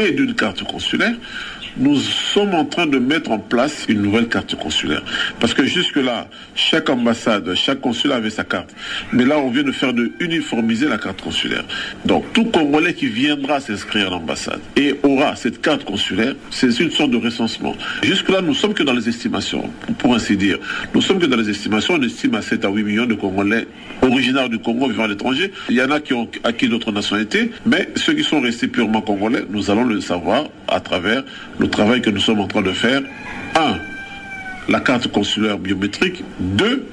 [0.00, 1.14] et d'une carte consulaire,
[1.78, 5.02] nous sommes en train de mettre en place une nouvelle carte consulaire.
[5.40, 8.74] Parce que jusque-là, chaque ambassade, chaque consulat avait sa carte.
[9.12, 11.64] Mais là, on vient de faire de uniformiser la carte consulaire.
[12.04, 16.90] Donc, tout Congolais qui viendra s'inscrire à l'ambassade et aura cette carte consulaire, c'est une
[16.90, 17.74] sorte de recensement.
[18.02, 20.58] Jusque-là, nous sommes que dans les estimations, pour ainsi dire.
[20.94, 23.66] Nous sommes que dans les estimations, on estime à 7 à 8 millions de Congolais
[24.02, 25.52] originaires du Congo vivant à l'étranger.
[25.68, 29.00] Il y en a qui ont acquis d'autres nationalités, mais ceux qui sont restés purement
[29.00, 31.24] congolais, nous allons le savoir à travers
[31.58, 33.02] le travail que nous sommes en train de faire.
[33.56, 33.76] Un,
[34.68, 36.22] la carte consulaire biométrique.
[36.40, 36.86] Deux,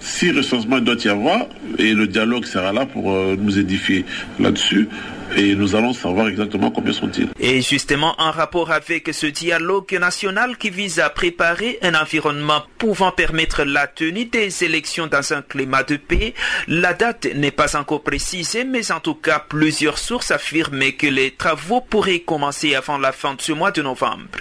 [0.00, 1.46] si recensement doit y avoir,
[1.78, 4.04] et le dialogue sera là pour euh, nous édifier
[4.38, 4.88] là-dessus,
[5.34, 7.28] et nous allons savoir exactement combien sont-ils.
[7.38, 13.10] Et justement, en rapport avec ce dialogue national qui vise à préparer un environnement pouvant
[13.10, 16.34] permettre la tenue des élections dans un climat de paix,
[16.68, 21.32] la date n'est pas encore précisée, mais en tout cas, plusieurs sources affirment que les
[21.32, 24.38] travaux pourraient commencer avant la fin de ce mois de novembre.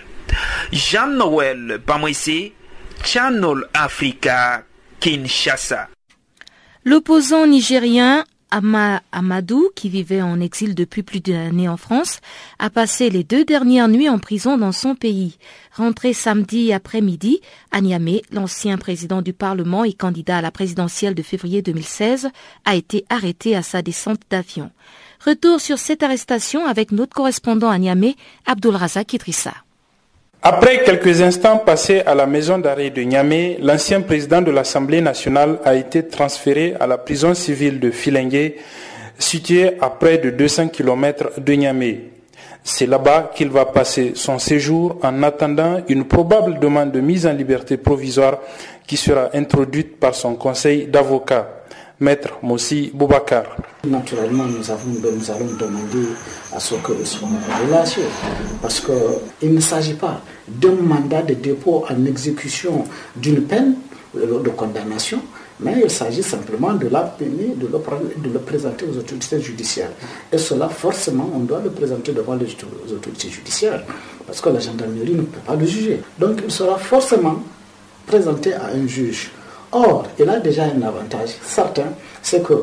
[0.71, 2.53] Jean-Noël Bamwisi,
[3.03, 4.63] Channel Africa,
[4.99, 5.89] Kinshasa.
[6.83, 12.19] L'opposant nigérien Amadou, qui vivait en exil depuis plus d'une année en France,
[12.59, 15.37] a passé les deux dernières nuits en prison dans son pays.
[15.75, 17.79] Rentré samedi après-midi à
[18.31, 22.29] l'ancien président du Parlement et candidat à la présidentielle de février 2016
[22.65, 24.71] a été arrêté à sa descente d'avion.
[25.25, 28.77] Retour sur cette arrestation avec notre correspondant à Niamey, Abdul
[29.11, 29.64] Idrissa.
[30.47, 35.57] Après quelques instants passés à la maison d'arrêt de Niamey, l'ancien président de l'Assemblée nationale
[35.65, 38.53] a été transféré à la prison civile de Filengue,
[39.17, 42.01] située à près de 200 km de Niamey.
[42.63, 47.33] C'est là-bas qu'il va passer son séjour en attendant une probable demande de mise en
[47.33, 48.37] liberté provisoire
[48.85, 51.49] qui sera introduite par son conseil d'avocats.
[51.99, 53.45] Maître Moussi Boubacar.
[53.85, 56.09] Naturellement, nous, avons, nous allons demander
[56.53, 57.27] à ce que soit
[57.63, 58.01] relâché,
[58.61, 63.75] parce qu'il ne s'agit pas d'un mandat de dépôt en exécution d'une peine
[64.13, 65.21] de condamnation,
[65.59, 69.91] mais il s'agit simplement de la peiner, de de le, présenter aux autorités judiciaires.
[70.31, 72.47] Et cela, forcément, on doit le présenter devant les
[72.93, 73.83] autorités judiciaires,
[74.25, 76.01] parce que la gendarmerie ne peut pas le juger.
[76.19, 77.41] Donc il sera forcément
[78.05, 79.31] présenté à un juge.
[79.71, 82.53] Or, il a déjà un avantage certain, c'est que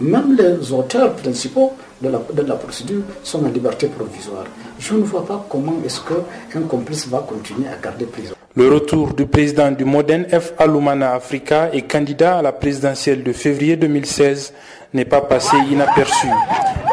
[0.00, 4.44] même les auteurs principaux de la, de la, procédure sont en liberté provisoire.
[4.78, 8.34] Je ne vois pas comment est-ce qu'un complice va continuer à garder prison.
[8.56, 10.52] Le retour du président du Modern F.
[10.58, 14.52] Alumana Africa et candidat à la présidentielle de février 2016
[14.92, 16.26] n'est pas passé inaperçu.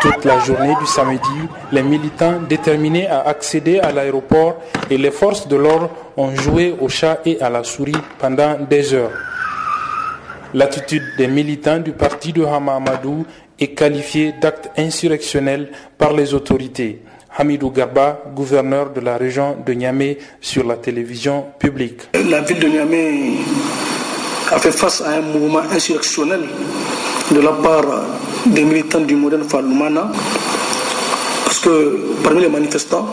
[0.02, 4.58] Toute la journée du samedi, les militants déterminés à accéder à l'aéroport
[4.92, 8.94] et les forces de l'ordre ont joué au chat et à la souris pendant des
[8.94, 9.12] heures.
[10.54, 13.26] L'attitude des militants du parti de Hama Amadou
[13.60, 17.02] est qualifiée d'acte insurrectionnel par les autorités.
[17.40, 22.02] Hamidou Garba, gouverneur de la région de Niamey, sur la télévision publique.
[22.30, 23.34] La ville de Niamey
[24.52, 26.42] a fait face à un mouvement insurrectionnel
[27.32, 27.84] de la part
[28.46, 30.12] des militants du modèle Falumana,
[31.46, 33.08] parce que parmi les manifestants,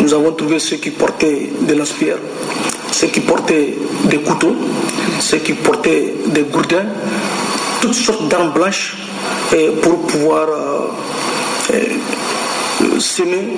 [0.00, 2.18] nous avons trouvé ceux qui portaient des lance-pierres,
[2.90, 3.74] ceux qui portaient
[4.06, 4.56] des couteaux,
[5.20, 6.86] ceux qui portaient des gourdins,
[7.80, 8.96] toutes sortes d'armes blanches
[9.82, 10.48] pour pouvoir
[12.98, 13.56] semer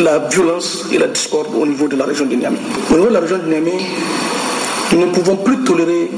[0.00, 2.58] la violence et la discorde au niveau de la région de Niamey.
[2.90, 3.78] Au niveau de la région de Niamey,
[4.92, 6.10] nous ne pouvons plus tolérer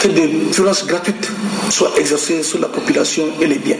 [0.00, 1.30] que des violences gratuites
[1.70, 3.76] soient exercées sur la population et les biens.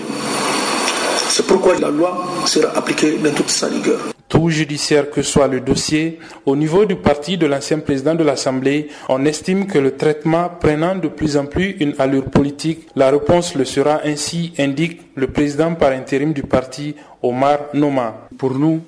[1.39, 4.01] C'est pourquoi la loi sera appliquée dans toute sa rigueur.
[4.29, 8.89] Tout judiciaire que soit le dossier, au niveau du parti de l'ancien président de l'Assemblée,
[9.09, 13.55] on estime que le traitement prenant de plus en plus une allure politique, la réponse
[13.55, 18.29] le sera ainsi, indique le président par intérim du parti, Omar Noma.
[18.37, 18.81] Pour nous,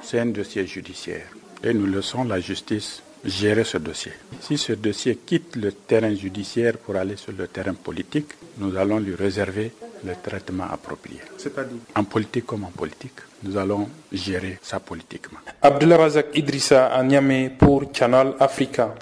[0.00, 1.26] c'est un dossier judiciaire
[1.64, 4.12] et nous laissons la justice gérer ce dossier.
[4.40, 8.28] Si ce dossier quitte le terrain judiciaire pour aller sur le terrain politique,
[8.58, 9.72] nous allons lui réserver
[10.04, 11.20] le traitement approprié.
[11.36, 11.76] C'est-à-dire?
[11.94, 15.38] En politique comme en politique, nous allons gérer ça politiquement.
[15.62, 18.94] Abdullah Razak Idrissa à Niamey pour Channel Africa.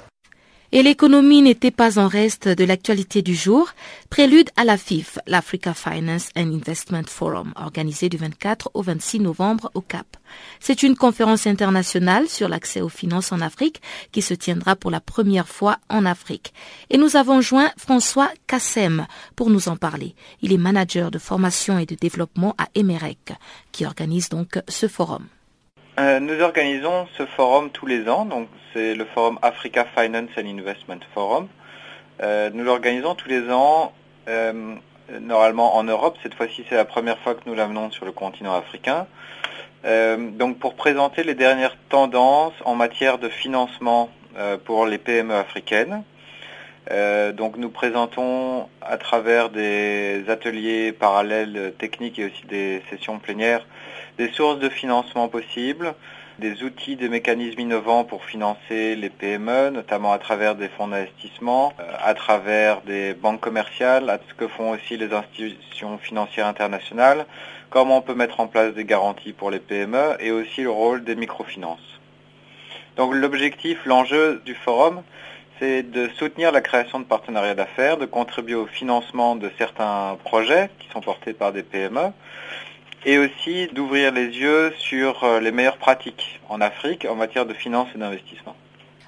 [0.71, 3.71] Et l'économie n'était pas en reste de l'actualité du jour.
[4.11, 9.71] Prélude à la FIF, l'Africa Finance and Investment Forum, organisé du 24 au 26 novembre
[9.73, 10.07] au Cap.
[10.61, 13.81] C'est une conférence internationale sur l'accès aux finances en Afrique
[14.13, 16.53] qui se tiendra pour la première fois en Afrique.
[16.91, 20.15] Et nous avons joint François Kassem pour nous en parler.
[20.43, 23.33] Il est manager de formation et de développement à Emerec,
[23.73, 25.29] qui organise donc ce forum.
[25.99, 30.47] Euh, nous organisons ce forum tous les ans, donc c'est le forum Africa Finance and
[30.47, 31.49] Investment Forum.
[32.23, 33.93] Euh, nous l'organisons tous les ans,
[34.29, 34.77] euh,
[35.21, 36.17] normalement en Europe.
[36.23, 39.09] Cette fois-ci, c'est la première fois que nous l'amenons sur le continent africain.
[39.85, 44.11] donc pour présenter les dernières tendances en matière de financement
[44.65, 46.03] pour les PME africaines.
[47.41, 53.67] donc nous présentons à travers des ateliers parallèles techniques et aussi des sessions plénières
[54.19, 55.95] des sources de financement possibles,
[56.39, 61.73] des outils, des mécanismes innovants pour financer les PME, notamment à travers des fonds d'investissement,
[61.81, 67.27] euh, à travers des banques commerciales, à ce que font aussi les institutions financières internationales,
[67.71, 71.05] comment on peut mettre en place des garanties pour les PME et aussi le rôle
[71.05, 72.01] des microfinances.
[72.97, 75.03] Donc l'objectif, l'enjeu du forum,
[75.61, 80.71] c'est de soutenir la création de partenariats d'affaires, de contribuer au financement de certains projets
[80.79, 82.13] qui sont portés par des PME,
[83.09, 87.55] et aussi d'ouvrir les yeux sur euh, les meilleures pratiques en Afrique en matière de
[87.55, 88.55] finances et d'investissement.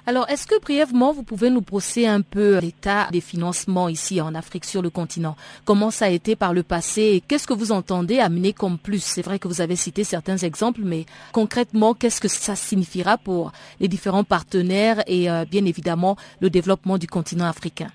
[0.07, 4.33] Alors, est-ce que brièvement, vous pouvez nous brosser un peu l'état des financements ici en
[4.33, 5.35] Afrique, sur le continent?
[5.65, 9.03] Comment ça a été par le passé et qu'est-ce que vous entendez amener comme plus?
[9.03, 13.51] C'est vrai que vous avez cité certains exemples, mais concrètement, qu'est-ce que ça signifiera pour
[13.79, 17.91] les différents partenaires et euh, bien évidemment le développement du continent africain?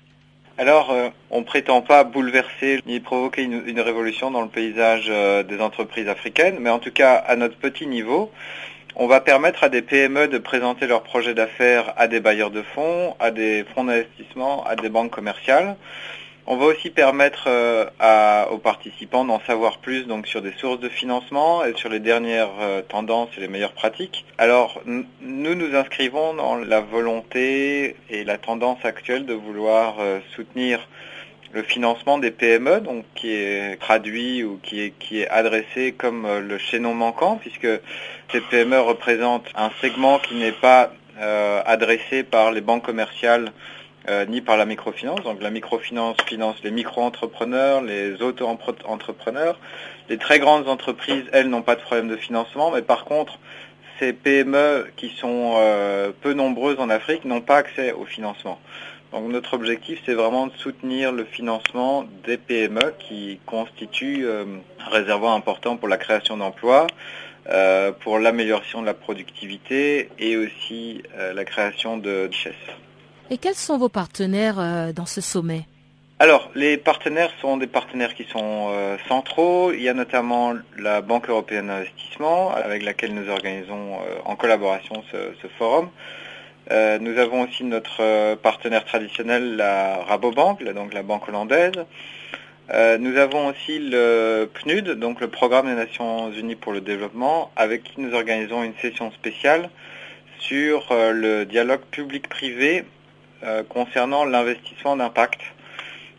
[0.59, 5.43] Alors, euh, on ne prétend pas bouleverser ni provoquer une, révolution dans le paysage euh,
[5.43, 8.31] des entreprises africaines, mais en tout cas, à notre petit niveau,
[8.95, 12.63] on va permettre à des PME de présenter leurs projets d'affaires à des bailleurs de
[12.63, 15.75] fonds, à des fonds d'investissement, à des banques commerciales.
[16.49, 20.87] On va aussi permettre euh, aux participants d'en savoir plus donc sur des sources de
[20.87, 24.25] financement et sur les dernières euh, tendances et les meilleures pratiques.
[24.37, 25.03] Alors nous
[25.55, 30.87] nous inscrivons dans la volonté et la tendance actuelle de vouloir euh, soutenir
[31.51, 36.27] le financement des PME, donc qui est traduit ou qui est, qui est adressé comme
[36.39, 37.67] le chaînon manquant, puisque
[38.31, 40.91] ces PME représentent un segment qui n'est pas
[41.65, 43.51] adressé par les banques commerciales
[44.09, 45.21] euh, ni par la microfinance.
[45.23, 49.59] Donc la microfinance finance les micro-entrepreneurs, les auto-entrepreneurs.
[50.07, 53.37] Les très grandes entreprises, elles, n'ont pas de problème de financement, mais par contre,
[53.99, 58.61] ces PME qui sont euh, peu nombreuses en Afrique n'ont pas accès au financement.
[59.11, 64.45] Donc notre objectif, c'est vraiment de soutenir le financement des PME qui constituent euh,
[64.85, 66.87] un réservoir important pour la création d'emplois,
[68.01, 71.01] pour l'amélioration de la productivité et aussi
[71.33, 72.55] la création de richesses.
[73.29, 75.65] Et quels sont vos partenaires euh, dans ce sommet?
[76.19, 79.73] Alors, les partenaires sont des partenaires qui sont euh, centraux.
[79.73, 85.03] Il y a notamment la Banque européenne d'investissement, avec laquelle nous organisons euh, en collaboration
[85.11, 85.89] ce, forum.
[87.01, 91.79] nous avons aussi notre partenaire traditionnel, la Rabobank, donc la banque hollandaise.
[92.99, 97.83] nous avons aussi le PNUD, donc le Programme des Nations Unies pour le développement, avec
[97.83, 99.69] qui nous organisons une session spéciale
[100.39, 102.85] sur le dialogue public-privé
[103.69, 105.41] concernant l'investissement d'impact.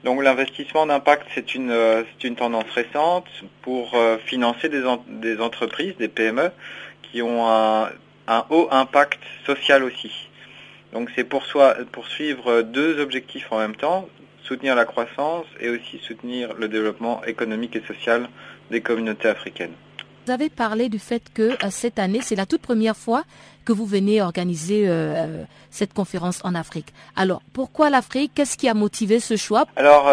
[0.04, 3.26] Donc l'investissement d'impact, c'est une, euh, une, tendance récente
[3.62, 6.50] pour euh, financer des, entreprises, des PME,
[7.02, 7.90] qui ont un,
[8.28, 10.12] un haut impact social aussi.
[10.92, 11.44] Donc c'est pour
[11.90, 14.08] poursuivre deux objectifs en même temps,
[14.42, 18.28] soutenir la croissance et aussi soutenir le développement économique et social
[18.70, 19.74] des communautés africaines.
[20.28, 23.24] Vous avez parlé du fait que cette année, c'est la toute première fois
[23.64, 24.86] que vous venez organiser
[25.70, 26.88] cette conférence en Afrique.
[27.16, 28.32] Alors, pourquoi l'Afrique?
[28.34, 29.64] Qu'est-ce qui a motivé ce choix?
[29.74, 30.12] Alors,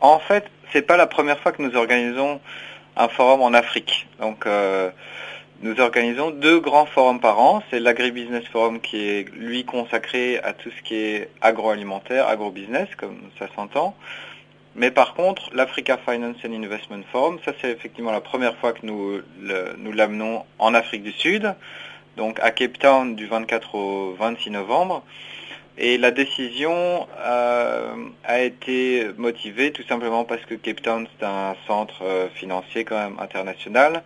[0.00, 2.40] en fait, c'est pas la première fois que nous organisons
[2.96, 4.06] un forum en Afrique.
[4.20, 4.46] Donc,
[5.60, 7.64] nous organisons deux grands forums par an.
[7.68, 13.18] C'est l'Agribusiness Forum qui est, lui, consacré à tout ce qui est agroalimentaire, agrobusiness, comme
[13.40, 13.96] ça s'entend.
[14.74, 18.86] Mais par contre, l'Africa Finance and Investment Forum, ça c'est effectivement la première fois que
[18.86, 19.20] nous,
[19.78, 21.54] nous l'amenons en Afrique du Sud,
[22.16, 25.04] donc à Cape Town du 24 au 26 novembre.
[25.78, 27.94] Et la décision euh,
[28.24, 32.98] a été motivée tout simplement parce que Cape Town c'est un centre euh, financier quand
[32.98, 34.02] même international.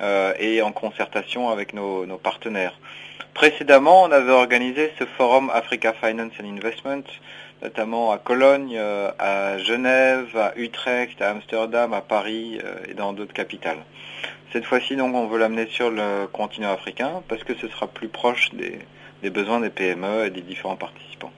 [0.00, 2.78] Euh, et en concertation avec nos, partenaires.
[3.34, 7.02] Précédemment, on avait organisé ce forum Africa Finance and Investment,
[7.62, 13.12] notamment à Cologne, euh, à Genève, à Utrecht, à Amsterdam, à Paris euh, et dans
[13.12, 13.84] d'autres capitales.
[14.52, 18.08] Cette fois-ci, donc, on veut l'amener sur le continent africain parce que ce sera plus
[18.08, 21.32] proche des besoins des PME et des différents participants.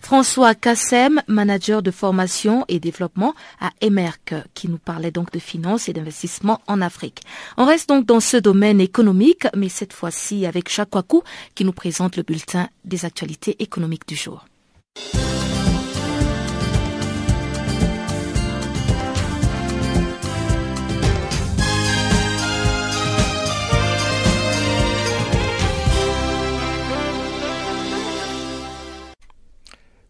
[0.00, 5.88] François Kassem, manager de formation et développement à Emerc, qui nous parlait donc de finances
[5.88, 7.20] et d'investissement en Afrique.
[7.56, 11.22] On reste donc dans ce domaine économique, mais cette fois-ci avec Chakwaku,
[11.54, 14.46] qui nous présente le bulletin des actualités économiques du jour.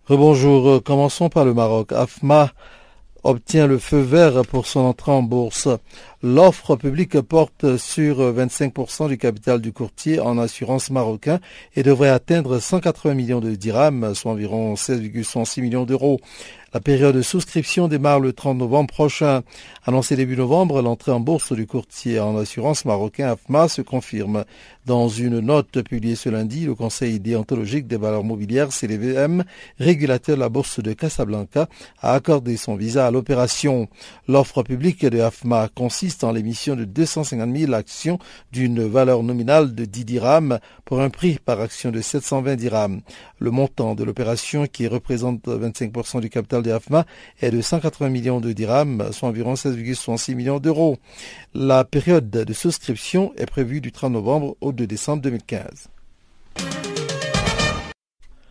[0.09, 1.93] Rebonjour, euh, commençons par le Maroc.
[1.93, 2.51] AFMA
[3.25, 5.69] obtient le feu vert pour son entrée en bourse.
[6.21, 11.39] L'offre publique porte sur 25% du capital du courtier en assurance marocain
[11.77, 16.19] et devrait atteindre 180 millions de dirhams, soit environ 16,6 millions d'euros.
[16.75, 19.43] La période de souscription démarre le 30 novembre prochain.
[19.87, 24.45] Annoncé début novembre, l'entrée en bourse du courtier en assurance marocain AFMA se confirme.
[24.85, 29.45] Dans une note publiée ce lundi, le Conseil déontologique des valeurs mobilières, CDVM,
[29.79, 31.69] régulateur de la bourse de Casablanca,
[32.03, 33.89] a accordé son visa à l'opération.
[34.27, 38.19] L'offre publique de AFMA consiste en l'émission de 250 000 actions
[38.53, 43.01] d'une valeur nominale de 10 dirhams pour un prix par action de 720 dirhams.
[43.39, 47.05] Le montant de l'opération, qui représente 25% du capital de AFMA,
[47.41, 50.99] est de 180 millions de dirhams, soit environ 16,66 millions d'euros.
[51.55, 55.89] La période de souscription est prévue du 30 novembre au 2 décembre 2015.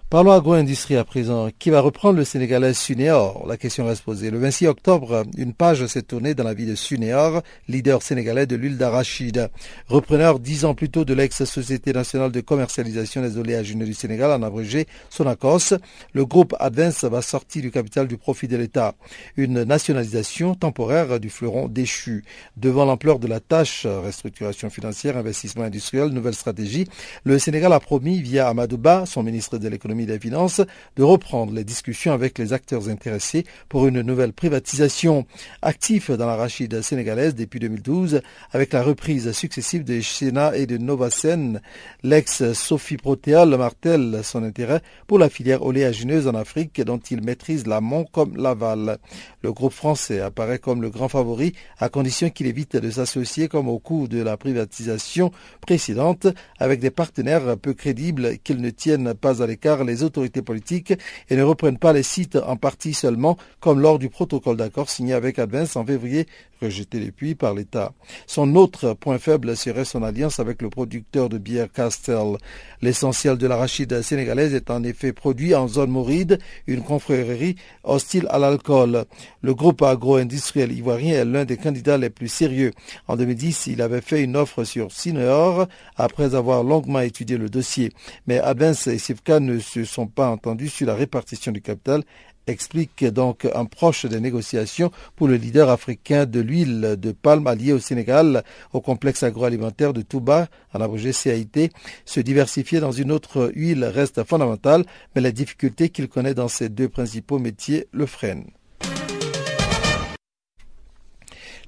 [0.09, 1.49] Parlons agro-industrie à présent.
[1.59, 4.31] Qui va reprendre le Sénégalais Sunéor La question reste posée.
[4.31, 8.55] Le 26 octobre, une page s'est tournée dans la vie de Sunéor, leader sénégalais de
[8.55, 9.49] l'huile d'arachide.
[9.89, 14.43] Repreneur dix ans plus tôt de l'ex-Société nationale de commercialisation des oléagineux du Sénégal, en
[14.43, 15.73] abrégé Sonacos,
[16.13, 18.95] le groupe Advance va sortir du capital du profit de l'État.
[19.35, 22.23] Une nationalisation temporaire du fleuron déchu.
[22.55, 26.87] Devant l'ampleur de la tâche, restructuration financière, investissement industriel, nouvelle stratégie,
[27.25, 30.61] le Sénégal a promis via Amadouba, son ministre de l'économie des Finances
[30.95, 35.25] de reprendre les discussions avec les acteurs intéressés pour une nouvelle privatisation.
[35.61, 38.21] Actif dans l'arachide sénégalaise depuis 2012,
[38.51, 41.61] avec la reprise successive de Sénat et de Novacen,
[42.03, 48.05] l'ex-Sophie Protéal martèle son intérêt pour la filière oléagineuse en Afrique dont il maîtrise l'amont
[48.05, 48.97] comme l'aval.
[49.41, 53.67] Le groupe français apparaît comme le grand favori à condition qu'il évite de s'associer comme
[53.67, 55.31] au cours de la privatisation
[55.61, 56.27] précédente
[56.59, 60.93] avec des partenaires peu crédibles qu'ils ne tiennent pas à l'écart les autorités politiques
[61.29, 65.13] et ne reprennent pas les sites en partie seulement, comme lors du protocole d'accord signé
[65.13, 66.27] avec Advance en février,
[66.61, 67.93] rejeté depuis par l'État.
[68.25, 72.37] Son autre point faible serait son alliance avec le producteur de bière Castel.
[72.81, 78.39] L'essentiel de l'arachide sénégalaise est en effet produit en zone moride, une confrérie hostile à
[78.39, 79.05] l'alcool.
[79.41, 82.71] Le groupe agro-industriel ivoirien est l'un des candidats les plus sérieux.
[83.07, 87.91] En 2010, il avait fait une offre sur Sineor après avoir longuement étudié le dossier.
[88.25, 92.03] Mais Advance et Sivka ne se sont pas entendus sur la répartition du capital
[92.47, 97.73] explique donc un proche des négociations pour le leader africain de l'huile de palme allié
[97.73, 101.71] au Sénégal au complexe agroalimentaire de Touba, en abrégé CAIT.
[102.05, 106.69] Se diversifier dans une autre huile reste fondamental, mais les difficultés qu'il connaît dans ses
[106.69, 108.47] deux principaux métiers le freinent.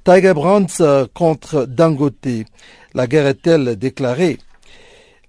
[0.05, 2.45] Tiger Brands contre Dangote.
[2.93, 4.39] La guerre est-elle déclarée?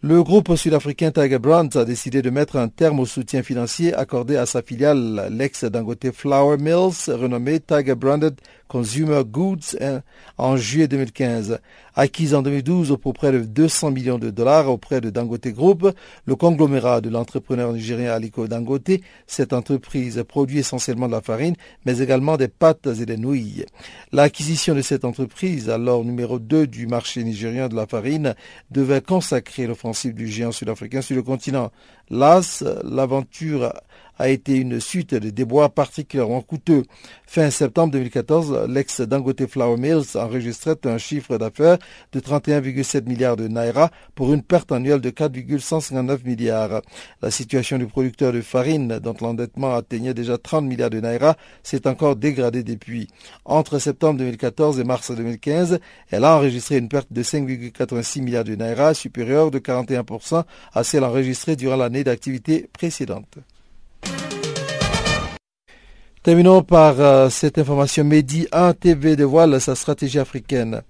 [0.02, 4.36] Le groupe sud-africain Tiger Brands a décidé de mettre un terme au soutien financier accordé
[4.36, 8.40] à sa filiale, l'ex Dangote Flour Mills, renommée Tiger Branded
[8.70, 9.76] Consumer Goods
[10.38, 11.58] en juillet 2015.
[11.96, 15.92] Acquise en 2012 pour près de 200 millions de dollars auprès de Dangote Group,
[16.24, 21.98] le conglomérat de l'entrepreneur nigérien Aliko Dangote, cette entreprise produit essentiellement de la farine, mais
[21.98, 23.64] également des pâtes et des nouilles.
[24.12, 28.36] L'acquisition de cette entreprise, alors numéro 2 du marché nigérien de la farine,
[28.70, 31.72] devait consacrer l'offensive du géant sud-africain sur le continent.
[32.08, 33.72] Las, l'aventure
[34.20, 36.84] a été une suite de déboires particulièrement coûteux.
[37.26, 41.78] Fin septembre 2014, l'ex Dangote Flour Mills enregistrait un chiffre d'affaires
[42.12, 46.82] de 31,7 milliards de naira pour une perte annuelle de 4,159 milliards.
[47.22, 51.86] La situation du producteur de farine, dont l'endettement atteignait déjà 30 milliards de naira, s'est
[51.86, 53.08] encore dégradée depuis.
[53.46, 58.54] Entre septembre 2014 et mars 2015, elle a enregistré une perte de 5,86 milliards de
[58.54, 60.44] naira, supérieure de 41%
[60.74, 63.38] à celle enregistrée durant l'année d'activité précédente.
[66.22, 68.04] Terminons par euh, cette information.
[68.04, 70.82] Medi 1 TV dévoile sa stratégie africaine.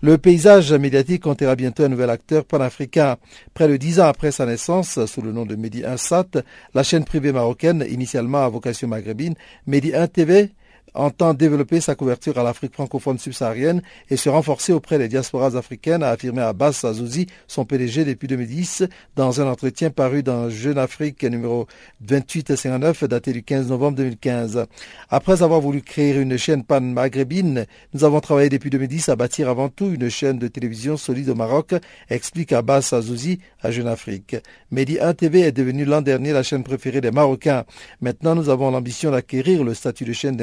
[0.00, 3.16] Le paysage médiatique comptera bientôt un nouvel acteur panafricain.
[3.52, 6.28] Près de dix ans après sa naissance, sous le nom de Medi 1 Sat,
[6.72, 9.34] la chaîne privée marocaine, initialement à vocation maghrébine,
[9.66, 10.52] Medi 1 TV
[10.94, 16.02] entend développer sa couverture à l'Afrique francophone subsaharienne et se renforcer auprès des diasporas africaines,
[16.02, 18.84] a affirmé Abbas Azouzi, son PDG depuis 2010,
[19.14, 21.66] dans un entretien paru dans Jeune Afrique numéro
[22.00, 24.66] 2859 daté du 15 novembre 2015.
[25.10, 29.68] Après avoir voulu créer une chaîne pan-maghrébine, nous avons travaillé depuis 2010 à bâtir avant
[29.68, 31.74] tout une chaîne de télévision solide au Maroc,
[32.10, 34.36] explique Abbas Azouzi à Jeune Afrique.
[34.70, 37.64] Medi 1 TV est devenu l'an dernier la chaîne préférée des Marocains.
[38.00, 40.36] Maintenant, nous avons l'ambition d'acquérir le statut de chaîne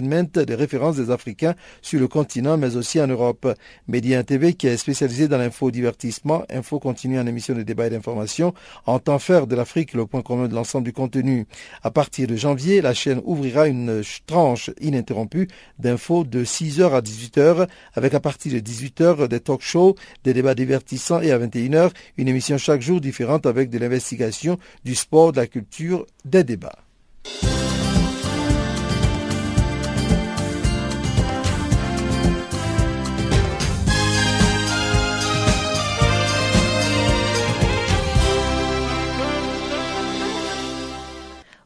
[0.00, 3.54] des références des Africains sur le continent, mais aussi en Europe.
[3.86, 8.54] Média TV, qui est spécialisé dans l'infodivertissement, info continue en émission de débat et d'information,
[8.86, 11.46] entend faire de l'Afrique le point commun de l'ensemble du contenu.
[11.82, 17.68] À partir de janvier, la chaîne ouvrira une tranche ininterrompue d'infos de 6h à 18h,
[17.94, 19.94] avec à partir de 18h des talk shows,
[20.24, 24.94] des débats divertissants et à 21h, une émission chaque jour différente avec de l'investigation, du
[24.94, 26.78] sport, de la culture, des débats.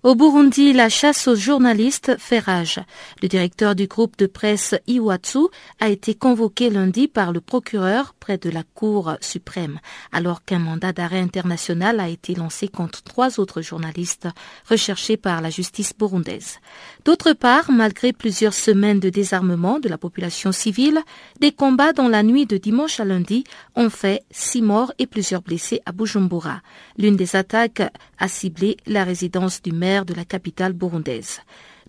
[0.05, 2.81] Au Burundi, la chasse aux journalistes fait rage.
[3.23, 5.47] Le directeur du groupe de presse Iwatsu
[5.79, 9.79] a été convoqué lundi par le procureur près de la Cour suprême,
[10.11, 14.27] alors qu'un mandat d'arrêt international a été lancé contre trois autres journalistes
[14.69, 16.59] recherchés par la justice burundaise.
[17.05, 20.99] D'autre part, malgré plusieurs semaines de désarmement de la population civile,
[21.39, 23.45] des combats dans la nuit de dimanche à lundi
[23.77, 26.61] ont fait six morts et plusieurs blessés à Bujumbura.
[26.99, 27.83] L'une des attaques
[28.19, 31.41] a ciblé la résidence du maire de la capitale burundaise.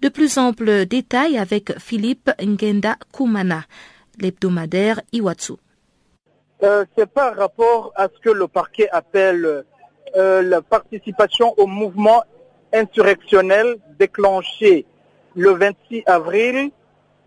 [0.01, 3.64] De plus amples détails avec Philippe Ngenda Kumana,
[4.20, 5.54] l'hebdomadaire Iwatsu.
[6.64, 9.64] Euh, C'est par rapport à ce que le parquet appelle
[10.16, 12.24] euh, la participation au mouvement
[12.74, 14.86] insurrectionnel déclenché
[15.36, 16.72] le 26 avril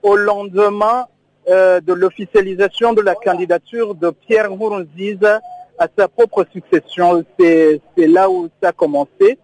[0.03, 1.07] au lendemain
[1.49, 5.41] euh, de l'officialisation de la candidature de Pierre Nkurunziza
[5.79, 7.25] à sa propre succession.
[7.39, 9.39] C'est là où ça a commencé.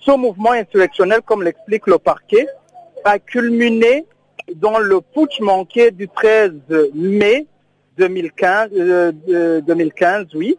[0.00, 2.46] Ce mouvement insurrectionnel, comme l'explique le parquet,
[3.04, 4.06] a culminé
[4.56, 6.52] dans le putsch manqué du 13
[6.94, 7.46] mai
[7.98, 8.70] 2015,
[9.66, 10.58] 2015 oui.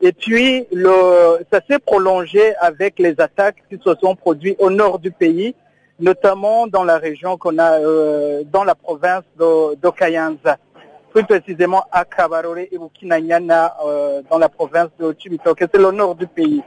[0.00, 4.98] Et puis, le, ça s'est prolongé avec les attaques qui se sont produites au nord
[4.98, 5.54] du pays,
[5.98, 10.58] notamment dans la région qu'on a, euh, dans la province d'Okayanza,
[11.12, 15.60] plus précisément à Kabarore et Bukinanyana, euh, dans la province de Chibitoke.
[15.60, 16.62] C'est le nord du pays.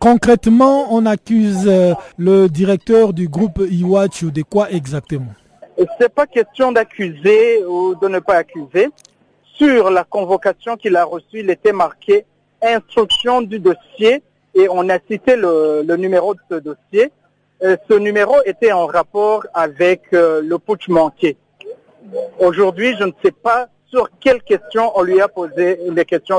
[0.00, 5.32] Concrètement, on accuse euh, le directeur du groupe Iwachu de quoi exactement?
[5.98, 8.88] C'est pas question d'accuser ou de ne pas accuser.
[9.54, 12.24] Sur la convocation qu'il a reçue, il était marqué
[12.62, 14.22] instruction du dossier
[14.54, 17.12] et on a cité le, numéro de ce dossier.
[17.62, 21.36] Euh, ce numéro était en rapport avec euh, le putsch manqué.
[22.38, 26.38] Aujourd'hui, je ne sais pas sur quelles questions on lui a posé les questions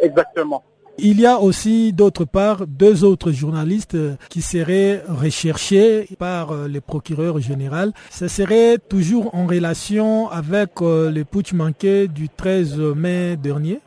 [0.00, 0.62] exactement.
[0.98, 3.96] Il y a aussi d'autre part deux autres journalistes
[4.28, 7.92] qui seraient recherchés par euh, le procureur général.
[8.10, 13.80] Ce serait toujours en relation avec euh, le putsch manqué du 13 mai dernier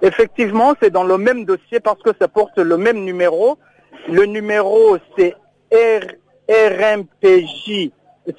[0.00, 3.58] Effectivement, c'est dans le même dossier parce que ça porte le même numéro.
[4.08, 5.34] Le numéro, c'est
[6.50, 7.90] RMPJ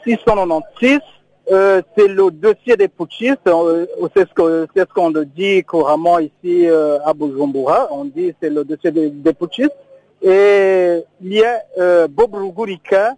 [0.04, 1.00] 696
[1.52, 3.48] euh, c'est le dossier des putschistes.
[3.48, 3.86] Euh,
[4.16, 7.90] c'est ce qu'on dit couramment ici euh, à Bujumbura.
[7.92, 9.76] On dit c'est le dossier des, putschistes.
[10.22, 13.16] Et il y a Bob Rugurika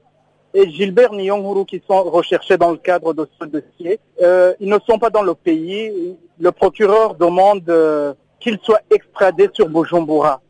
[0.53, 3.99] et Gilbert Nyonguru qui sont recherchés dans le cadre de ce dossier.
[4.21, 6.15] Euh, ils ne sont pas dans le pays.
[6.39, 10.41] Le procureur demande euh, qu'ils soient extradés sur Bujumbura.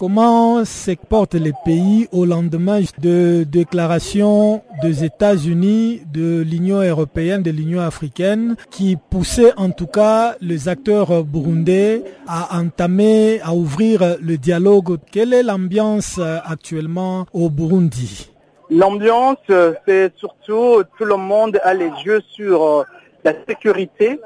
[0.00, 7.50] Comment se portent les pays au lendemain de déclarations des États-Unis, de l'Union européenne, de
[7.50, 14.38] l'Union africaine, qui poussaient en tout cas les acteurs burundais à entamer, à ouvrir le
[14.38, 14.96] dialogue?
[15.12, 18.30] Quelle est l'ambiance actuellement au Burundi?
[18.70, 19.36] L'ambiance,
[19.86, 22.84] c'est surtout tout le monde a les yeux sur euh,
[23.22, 24.18] la sécurité.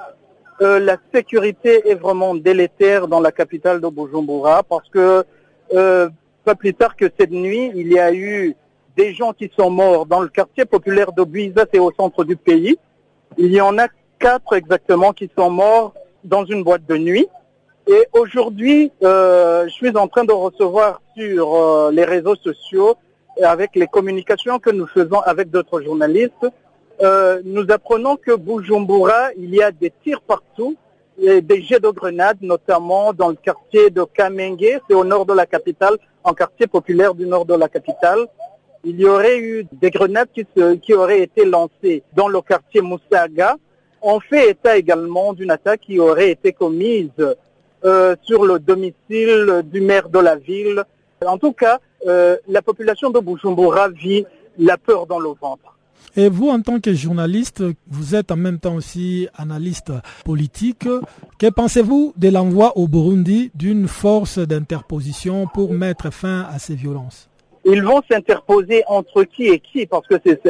[0.60, 5.24] Euh, la sécurité est vraiment délétère dans la capitale de Bujumbura parce que
[5.72, 6.08] euh,
[6.44, 8.54] pas plus tard que cette nuit, il y a eu
[8.96, 12.36] des gens qui sont morts dans le quartier populaire de Buiza, c'est au centre du
[12.36, 12.76] pays.
[13.38, 13.88] Il y en a
[14.18, 17.26] quatre exactement qui sont morts dans une boîte de nuit.
[17.86, 22.96] Et aujourd'hui, je suis en train de recevoir sur les réseaux sociaux
[23.42, 26.46] avec les communications que nous faisons avec d'autres journalistes,
[27.02, 30.76] euh, nous apprenons que Bujumbura, il y a des tirs partout,
[31.18, 35.46] des jets de grenades, notamment dans le quartier de Kamenge, c'est au nord de la
[35.46, 38.26] capitale, en quartier populaire du nord de la capitale.
[38.84, 40.46] Il y aurait eu des grenades qui,
[40.82, 43.56] qui auraient été lancées dans le quartier Moussaga.
[44.02, 47.10] On fait état également d'une attaque qui aurait été commise
[47.84, 50.84] euh, sur le domicile du maire de la ville.
[51.24, 54.26] En tout cas, euh, la population de Bujumbura vit
[54.58, 55.76] la peur dans le ventre.
[56.16, 59.90] Et vous, en tant que journaliste, vous êtes en même temps aussi analyste
[60.24, 60.86] politique.
[61.38, 67.28] Que pensez-vous de l'envoi au Burundi d'une force d'interposition pour mettre fin à ces violences?
[67.64, 70.40] Ils vont s'interposer entre qui et qui Parce que c'est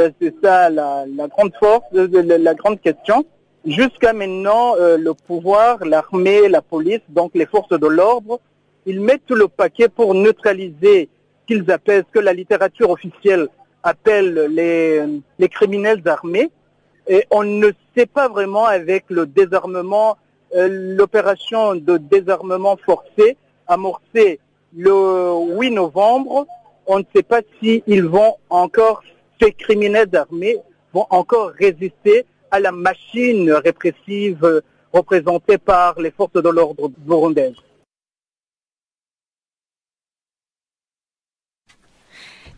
[0.43, 3.25] ça la, grande force, la, grande question.
[3.65, 8.39] Jusqu'à maintenant, euh, le pouvoir, l'armée, la police, donc les forces de l'ordre,
[8.85, 11.09] ils mettent tout le paquet pour neutraliser
[11.47, 13.49] qu'ils appellent, ce que la littérature officielle
[13.85, 15.05] appelle les,
[15.39, 16.51] les criminels armés.
[17.07, 20.17] Et on ne sait pas vraiment avec le désarmement,
[20.57, 23.37] euh, l'opération de désarmement forcé
[23.69, 24.41] amorcée
[24.77, 26.47] le 8 novembre,
[26.87, 29.03] on ne sait pas s'ils vont encore,
[29.41, 30.57] ces criminels armés
[30.93, 34.63] vont encore résister à la machine répressive
[34.93, 37.55] représentée par les forces de l'ordre burundaises.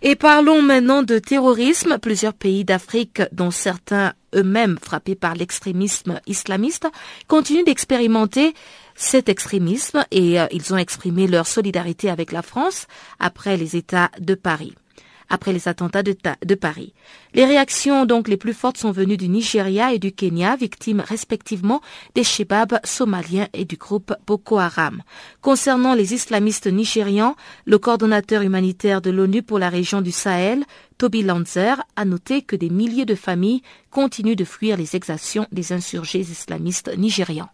[0.02, 1.98] Et parlons maintenant de terrorisme.
[1.98, 6.86] Plusieurs pays d'Afrique, dont certains eux-mêmes frappés par l'extrémisme islamiste,
[7.28, 8.54] continuent d'expérimenter
[8.94, 12.86] cet extrémisme et euh, ils ont exprimé leur solidarité avec la France
[13.18, 14.74] après les États de Paris
[15.28, 16.92] après les attentats de, Paris.
[17.34, 21.80] Les réactions donc les plus fortes sont venues du Nigeria et du Kenya, victimes respectivement
[22.14, 25.02] des Shebabs somaliens et du groupe Boko Haram.
[25.42, 30.64] Concernant les islamistes nigérians, le coordonnateur humanitaire de l'ONU pour la région du Sahel,
[30.98, 35.72] Toby Lanzer, a noté que des milliers de familles continuent de fuir les exactions des
[35.72, 37.50] insurgés islamistes nigérians.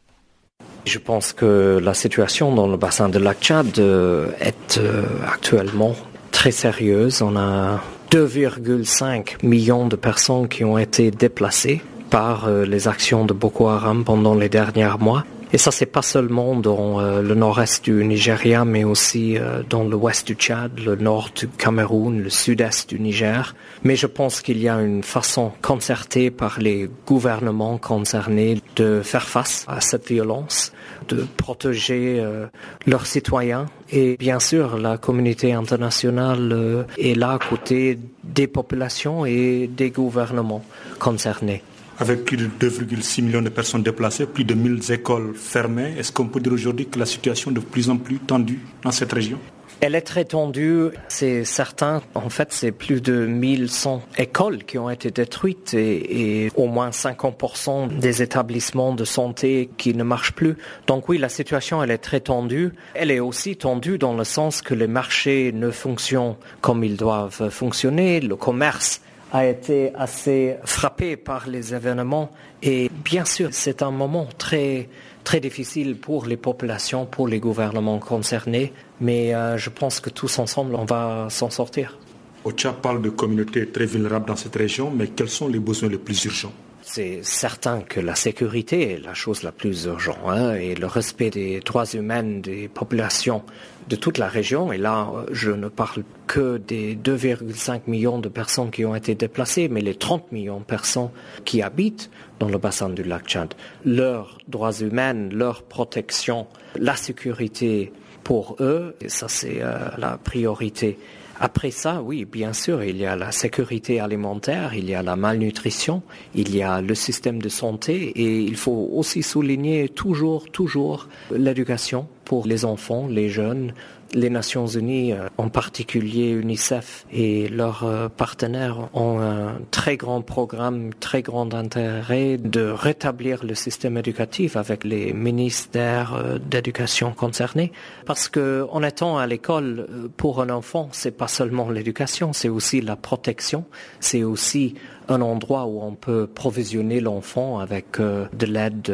[0.84, 5.94] Je pense que la situation dans le bassin de lac Tchad euh, est euh, actuellement
[6.32, 7.22] très sérieuse.
[7.22, 7.80] On a
[8.10, 11.80] 2,5 millions de personnes qui ont été déplacées
[12.10, 15.24] par euh, les actions de Boko Haram pendant les derniers mois.
[15.54, 19.84] Et ça, c'est pas seulement dans euh, le nord-est du Nigeria, mais aussi euh, dans
[19.84, 23.54] l'ouest du Tchad, le nord du Cameroun, le sud-est du Niger.
[23.84, 29.28] Mais je pense qu'il y a une façon concertée par les gouvernements concernés de faire
[29.28, 30.72] face à cette violence
[31.08, 32.46] de protéger euh,
[32.86, 33.66] leurs citoyens.
[33.90, 40.64] Et bien sûr, la communauté internationale est là à côté des populations et des gouvernements
[40.98, 41.62] concernés.
[42.02, 46.26] Avec plus de 2,6 millions de personnes déplacées, plus de 1000 écoles fermées, est-ce qu'on
[46.26, 49.38] peut dire aujourd'hui que la situation est de plus en plus tendue dans cette région?
[49.78, 52.02] Elle est très tendue, c'est certain.
[52.14, 57.96] En fait, c'est plus de 1100 écoles qui ont été détruites et, au moins 50%
[57.96, 60.56] des établissements de santé qui ne marchent plus.
[60.88, 62.72] Donc oui, la situation, elle est très tendue.
[62.94, 67.48] Elle est aussi tendue dans le sens que les marchés ne fonctionnent comme ils doivent
[67.48, 68.18] fonctionner.
[68.20, 72.30] Le commerce a été assez frappé par les événements.
[72.62, 74.88] Et bien sûr, c'est un moment très
[75.24, 80.38] très difficile pour les populations, pour les gouvernements concernés, mais euh, je pense que tous
[80.38, 81.96] ensemble, on va s'en sortir.
[82.44, 85.98] OCHA parle de communautés très vulnérables dans cette région, mais quels sont les besoins les
[85.98, 86.52] plus urgents?
[86.94, 91.30] C'est certain que la sécurité est la chose la plus urgente hein, et le respect
[91.30, 93.42] des droits humains des populations
[93.88, 94.74] de toute la région.
[94.74, 99.68] Et là, je ne parle que des 2,5 millions de personnes qui ont été déplacées,
[99.68, 101.08] mais les 30 millions de personnes
[101.46, 103.54] qui habitent dans le bassin du lac Tchad.
[103.86, 107.90] Leurs droits humains, leur protection, la sécurité
[108.22, 110.98] pour eux, et ça c'est euh, la priorité
[111.44, 115.16] Après ça, oui, bien sûr, il y a la sécurité alimentaire, il y a la
[115.16, 116.00] malnutrition,
[116.36, 122.06] il y a le système de santé et il faut aussi souligner toujours, toujours l'éducation
[122.24, 123.74] pour les enfants, les jeunes,
[124.14, 130.22] les Nations Unies, euh, en particulier UNICEF et leurs euh, partenaires, ont un très grand
[130.22, 137.72] programme, très grand intérêt de rétablir le système éducatif avec les ministères euh, d'éducation concernés.
[138.06, 139.86] Parce que en étant à l'école,
[140.16, 143.64] pour un enfant, c'est pas seulement l'éducation, c'est aussi la protection,
[144.00, 144.74] c'est aussi
[145.08, 148.92] un endroit où on peut provisionner l'enfant avec de l'aide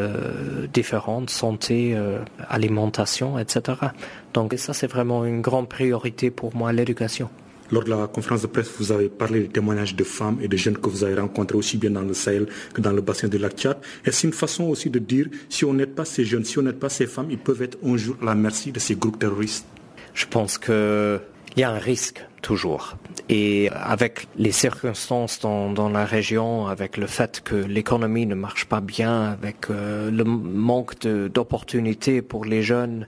[0.72, 1.96] différente, santé,
[2.48, 3.78] alimentation, etc.
[4.34, 7.28] Donc ça, c'est vraiment une grande priorité pour moi, l'éducation.
[7.70, 10.56] Lors de la conférence de presse, vous avez parlé des témoignages de femmes et de
[10.56, 13.36] jeunes que vous avez rencontrés aussi bien dans le Sahel que dans le bassin de
[13.36, 13.76] lac Tchad.
[14.06, 16.62] Et c'est une façon aussi de dire, si on n'aide pas ces jeunes, si on
[16.62, 19.18] n'aide pas ces femmes, ils peuvent être un jour à la merci de ces groupes
[19.18, 19.66] terroristes?
[20.14, 20.56] Je pense
[21.50, 22.96] qu'il y a un risque toujours.
[23.28, 28.80] Et avec les circonstances dans, la région, avec le fait que l'économie ne marche pas
[28.80, 33.06] bien, avec euh, le manque d'opportunités pour les jeunes,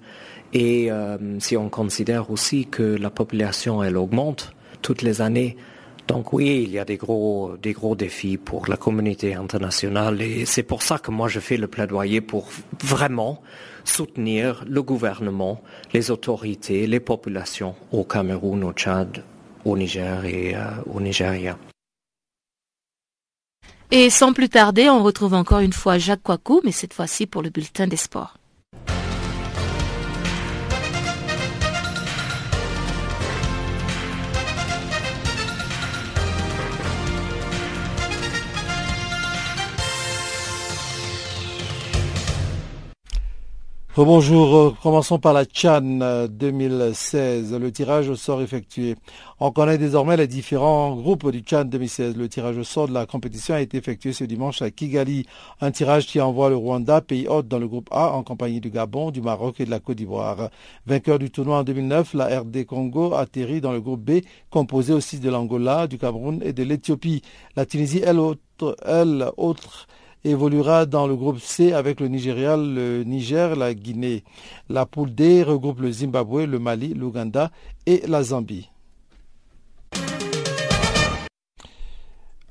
[0.53, 5.57] et euh, si on considère aussi que la population, elle augmente toutes les années,
[6.11, 10.45] donc oui, il y a des gros, des gros défis pour la communauté internationale et
[10.45, 12.49] c'est pour ça que moi je fais le plaidoyer pour
[12.83, 13.41] vraiment
[13.85, 15.63] soutenir le gouvernement,
[15.93, 19.25] les autorités, les populations au Cameroun, au Tchad,
[19.65, 20.61] au Niger et euh,
[20.93, 21.59] au Nigeria.
[23.93, 27.43] Et sans plus tarder, on retrouve encore une fois Jacques Kouakou, mais cette fois-ci pour
[27.43, 28.40] le bulletin des sports.
[44.03, 48.97] Bonjour, euh, commençons par la Chan 2016, le tirage au sort effectué.
[49.41, 52.17] On connaît désormais les différents groupes du Chan 2016.
[52.17, 55.27] Le tirage au sort de la compétition a été effectué ce dimanche à Kigali.
[55.61, 58.71] Un tirage qui envoie le Rwanda, pays hôte dans le groupe A, en compagnie du
[58.71, 60.49] Gabon, du Maroc et de la Côte d'Ivoire.
[60.87, 65.19] Vainqueur du tournoi en 2009, la RD Congo atterrit dans le groupe B, composé aussi
[65.19, 67.21] de l'Angola, du Cameroun et de l'Éthiopie.
[67.55, 69.89] La Tunisie, elle, autre, elle, autre
[70.25, 74.25] évoluera dans le groupe C avec le Nigeria, le Niger, la Guinée.
[74.69, 77.51] La poule D regroupe le Zimbabwe, le Mali, l'Ouganda
[77.87, 78.69] et la Zambie.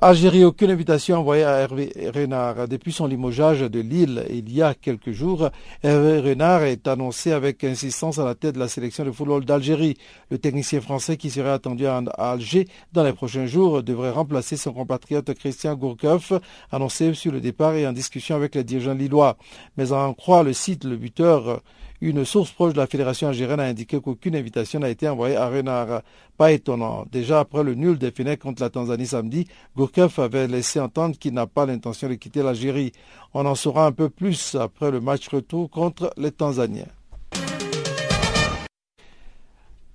[0.01, 2.69] Algérie, aucune invitation envoyée à Hervé Renard.
[2.69, 5.49] Depuis son limogeage de Lille il y a quelques jours,
[5.83, 9.97] Hervé Renard est annoncé avec insistance à la tête de la sélection de football d'Algérie.
[10.31, 14.71] Le technicien français qui serait attendu à Alger dans les prochains jours devrait remplacer son
[14.71, 16.31] compatriote Christian Gourcuff,
[16.71, 19.35] annoncé sur le départ et en discussion avec les dirigeants lillois.
[19.75, 21.61] Mais en croit le site, le buteur
[22.01, 25.49] une source proche de la Fédération algérienne a indiqué qu'aucune invitation n'a été envoyée à
[25.49, 26.01] Renard.
[26.37, 27.05] Pas étonnant.
[27.11, 31.47] Déjà après le nul des contre la Tanzanie samedi, Gourkeuf avait laissé entendre qu'il n'a
[31.47, 32.91] pas l'intention de quitter l'Algérie.
[33.33, 36.87] On en saura un peu plus après le match retour contre les Tanzaniens.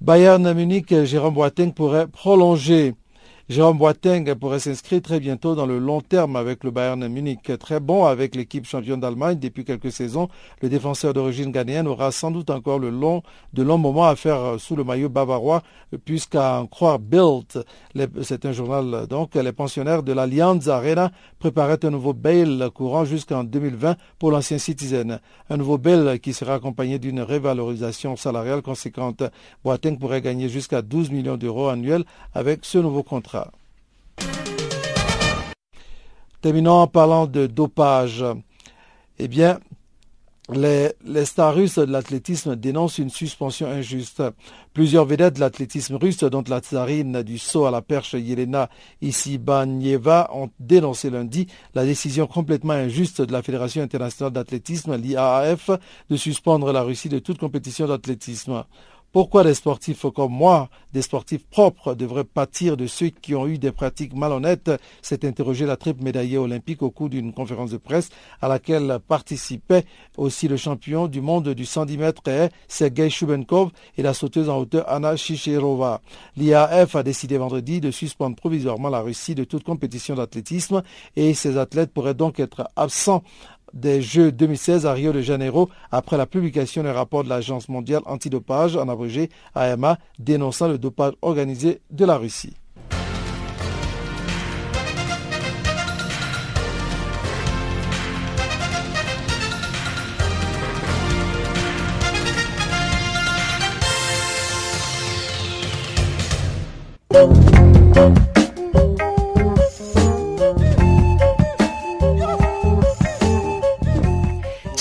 [0.01, 2.95] Bayern Munich, Jérôme Boateng pourrait prolonger.
[3.51, 7.53] Jérôme Boateng pourrait s'inscrire très bientôt dans le long terme avec le Bayern Munich.
[7.61, 10.31] Très bon avec l'équipe championne d'Allemagne depuis quelques saisons,
[10.63, 13.23] le défenseur d'origine ghanéenne aura sans doute encore le long,
[13.53, 15.63] de longs moments à faire sous le maillot bavarois,
[16.07, 17.67] puisqu'à en croire Bild,
[18.23, 23.45] c'est un journal donc, les pensionnaires de l'Allianz Arena préparaient un nouveau bail courant jusqu'en
[23.45, 25.21] 2020 pour l'ancien Citizen.
[25.51, 29.23] Un nouveau bail qui sera accompagné d'une révalorisation salariale conséquente.
[29.65, 33.44] Boateng pourrait gagner jusqu'à 12 millions d'euros annuels avec ce nouveau contrat.
[36.41, 38.25] Terminons en parlant de dopage.
[39.19, 39.61] Eh bien,
[40.53, 40.93] les,
[41.25, 44.23] stars russes de l'athlétisme dénoncent une suspension injuste.
[44.75, 48.69] Plusieurs vedettes de l'athlétisme russe, dont la tsarine du saut à la perche Yelena
[49.01, 55.71] Isibanieva, ont dénoncé lundi la décision complètement injuste de la Fédération internationale d'athlétisme, l'IAAF,
[56.11, 58.65] de suspendre la Russie de toute compétition d'athlétisme.
[59.15, 63.59] Pourquoi des sportifs comme moi, des sportifs propres, devraient pâtir de ceux qui ont eu
[63.59, 64.73] des pratiques malhonnêtes?
[65.03, 68.09] S'est interrogé la triple médaillée olympique au cours d'une conférence de presse
[68.43, 69.85] à laquelle participait
[70.17, 72.23] aussi le champion du monde du 110 mètres
[72.67, 76.01] Sergei Shubenkov et la sauteuse en hauteur Anna Shishirova.
[76.37, 80.83] L'IAF a décidé vendredi de suspendre provisoirement la Russie de toute compétition d'athlétisme
[81.15, 83.23] et ses athlètes pourraient donc être absents
[83.75, 88.03] des Jeux 2016 à Rio de Janeiro après la publication d'un rapport de l'Agence mondiale
[88.07, 92.55] antidopage, en abrégé AMA, dénonçant le dopage organisé de la Russie.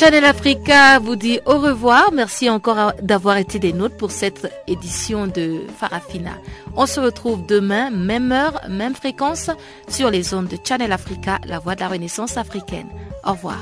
[0.03, 2.11] Channel Africa vous dit au revoir.
[2.11, 6.31] Merci encore d'avoir été des nôtres pour cette édition de Farafina.
[6.75, 9.49] On se retrouve demain, même heure, même fréquence,
[9.87, 12.89] sur les ondes de Channel Africa, la voix de la Renaissance africaine.
[13.23, 13.59] Au revoir.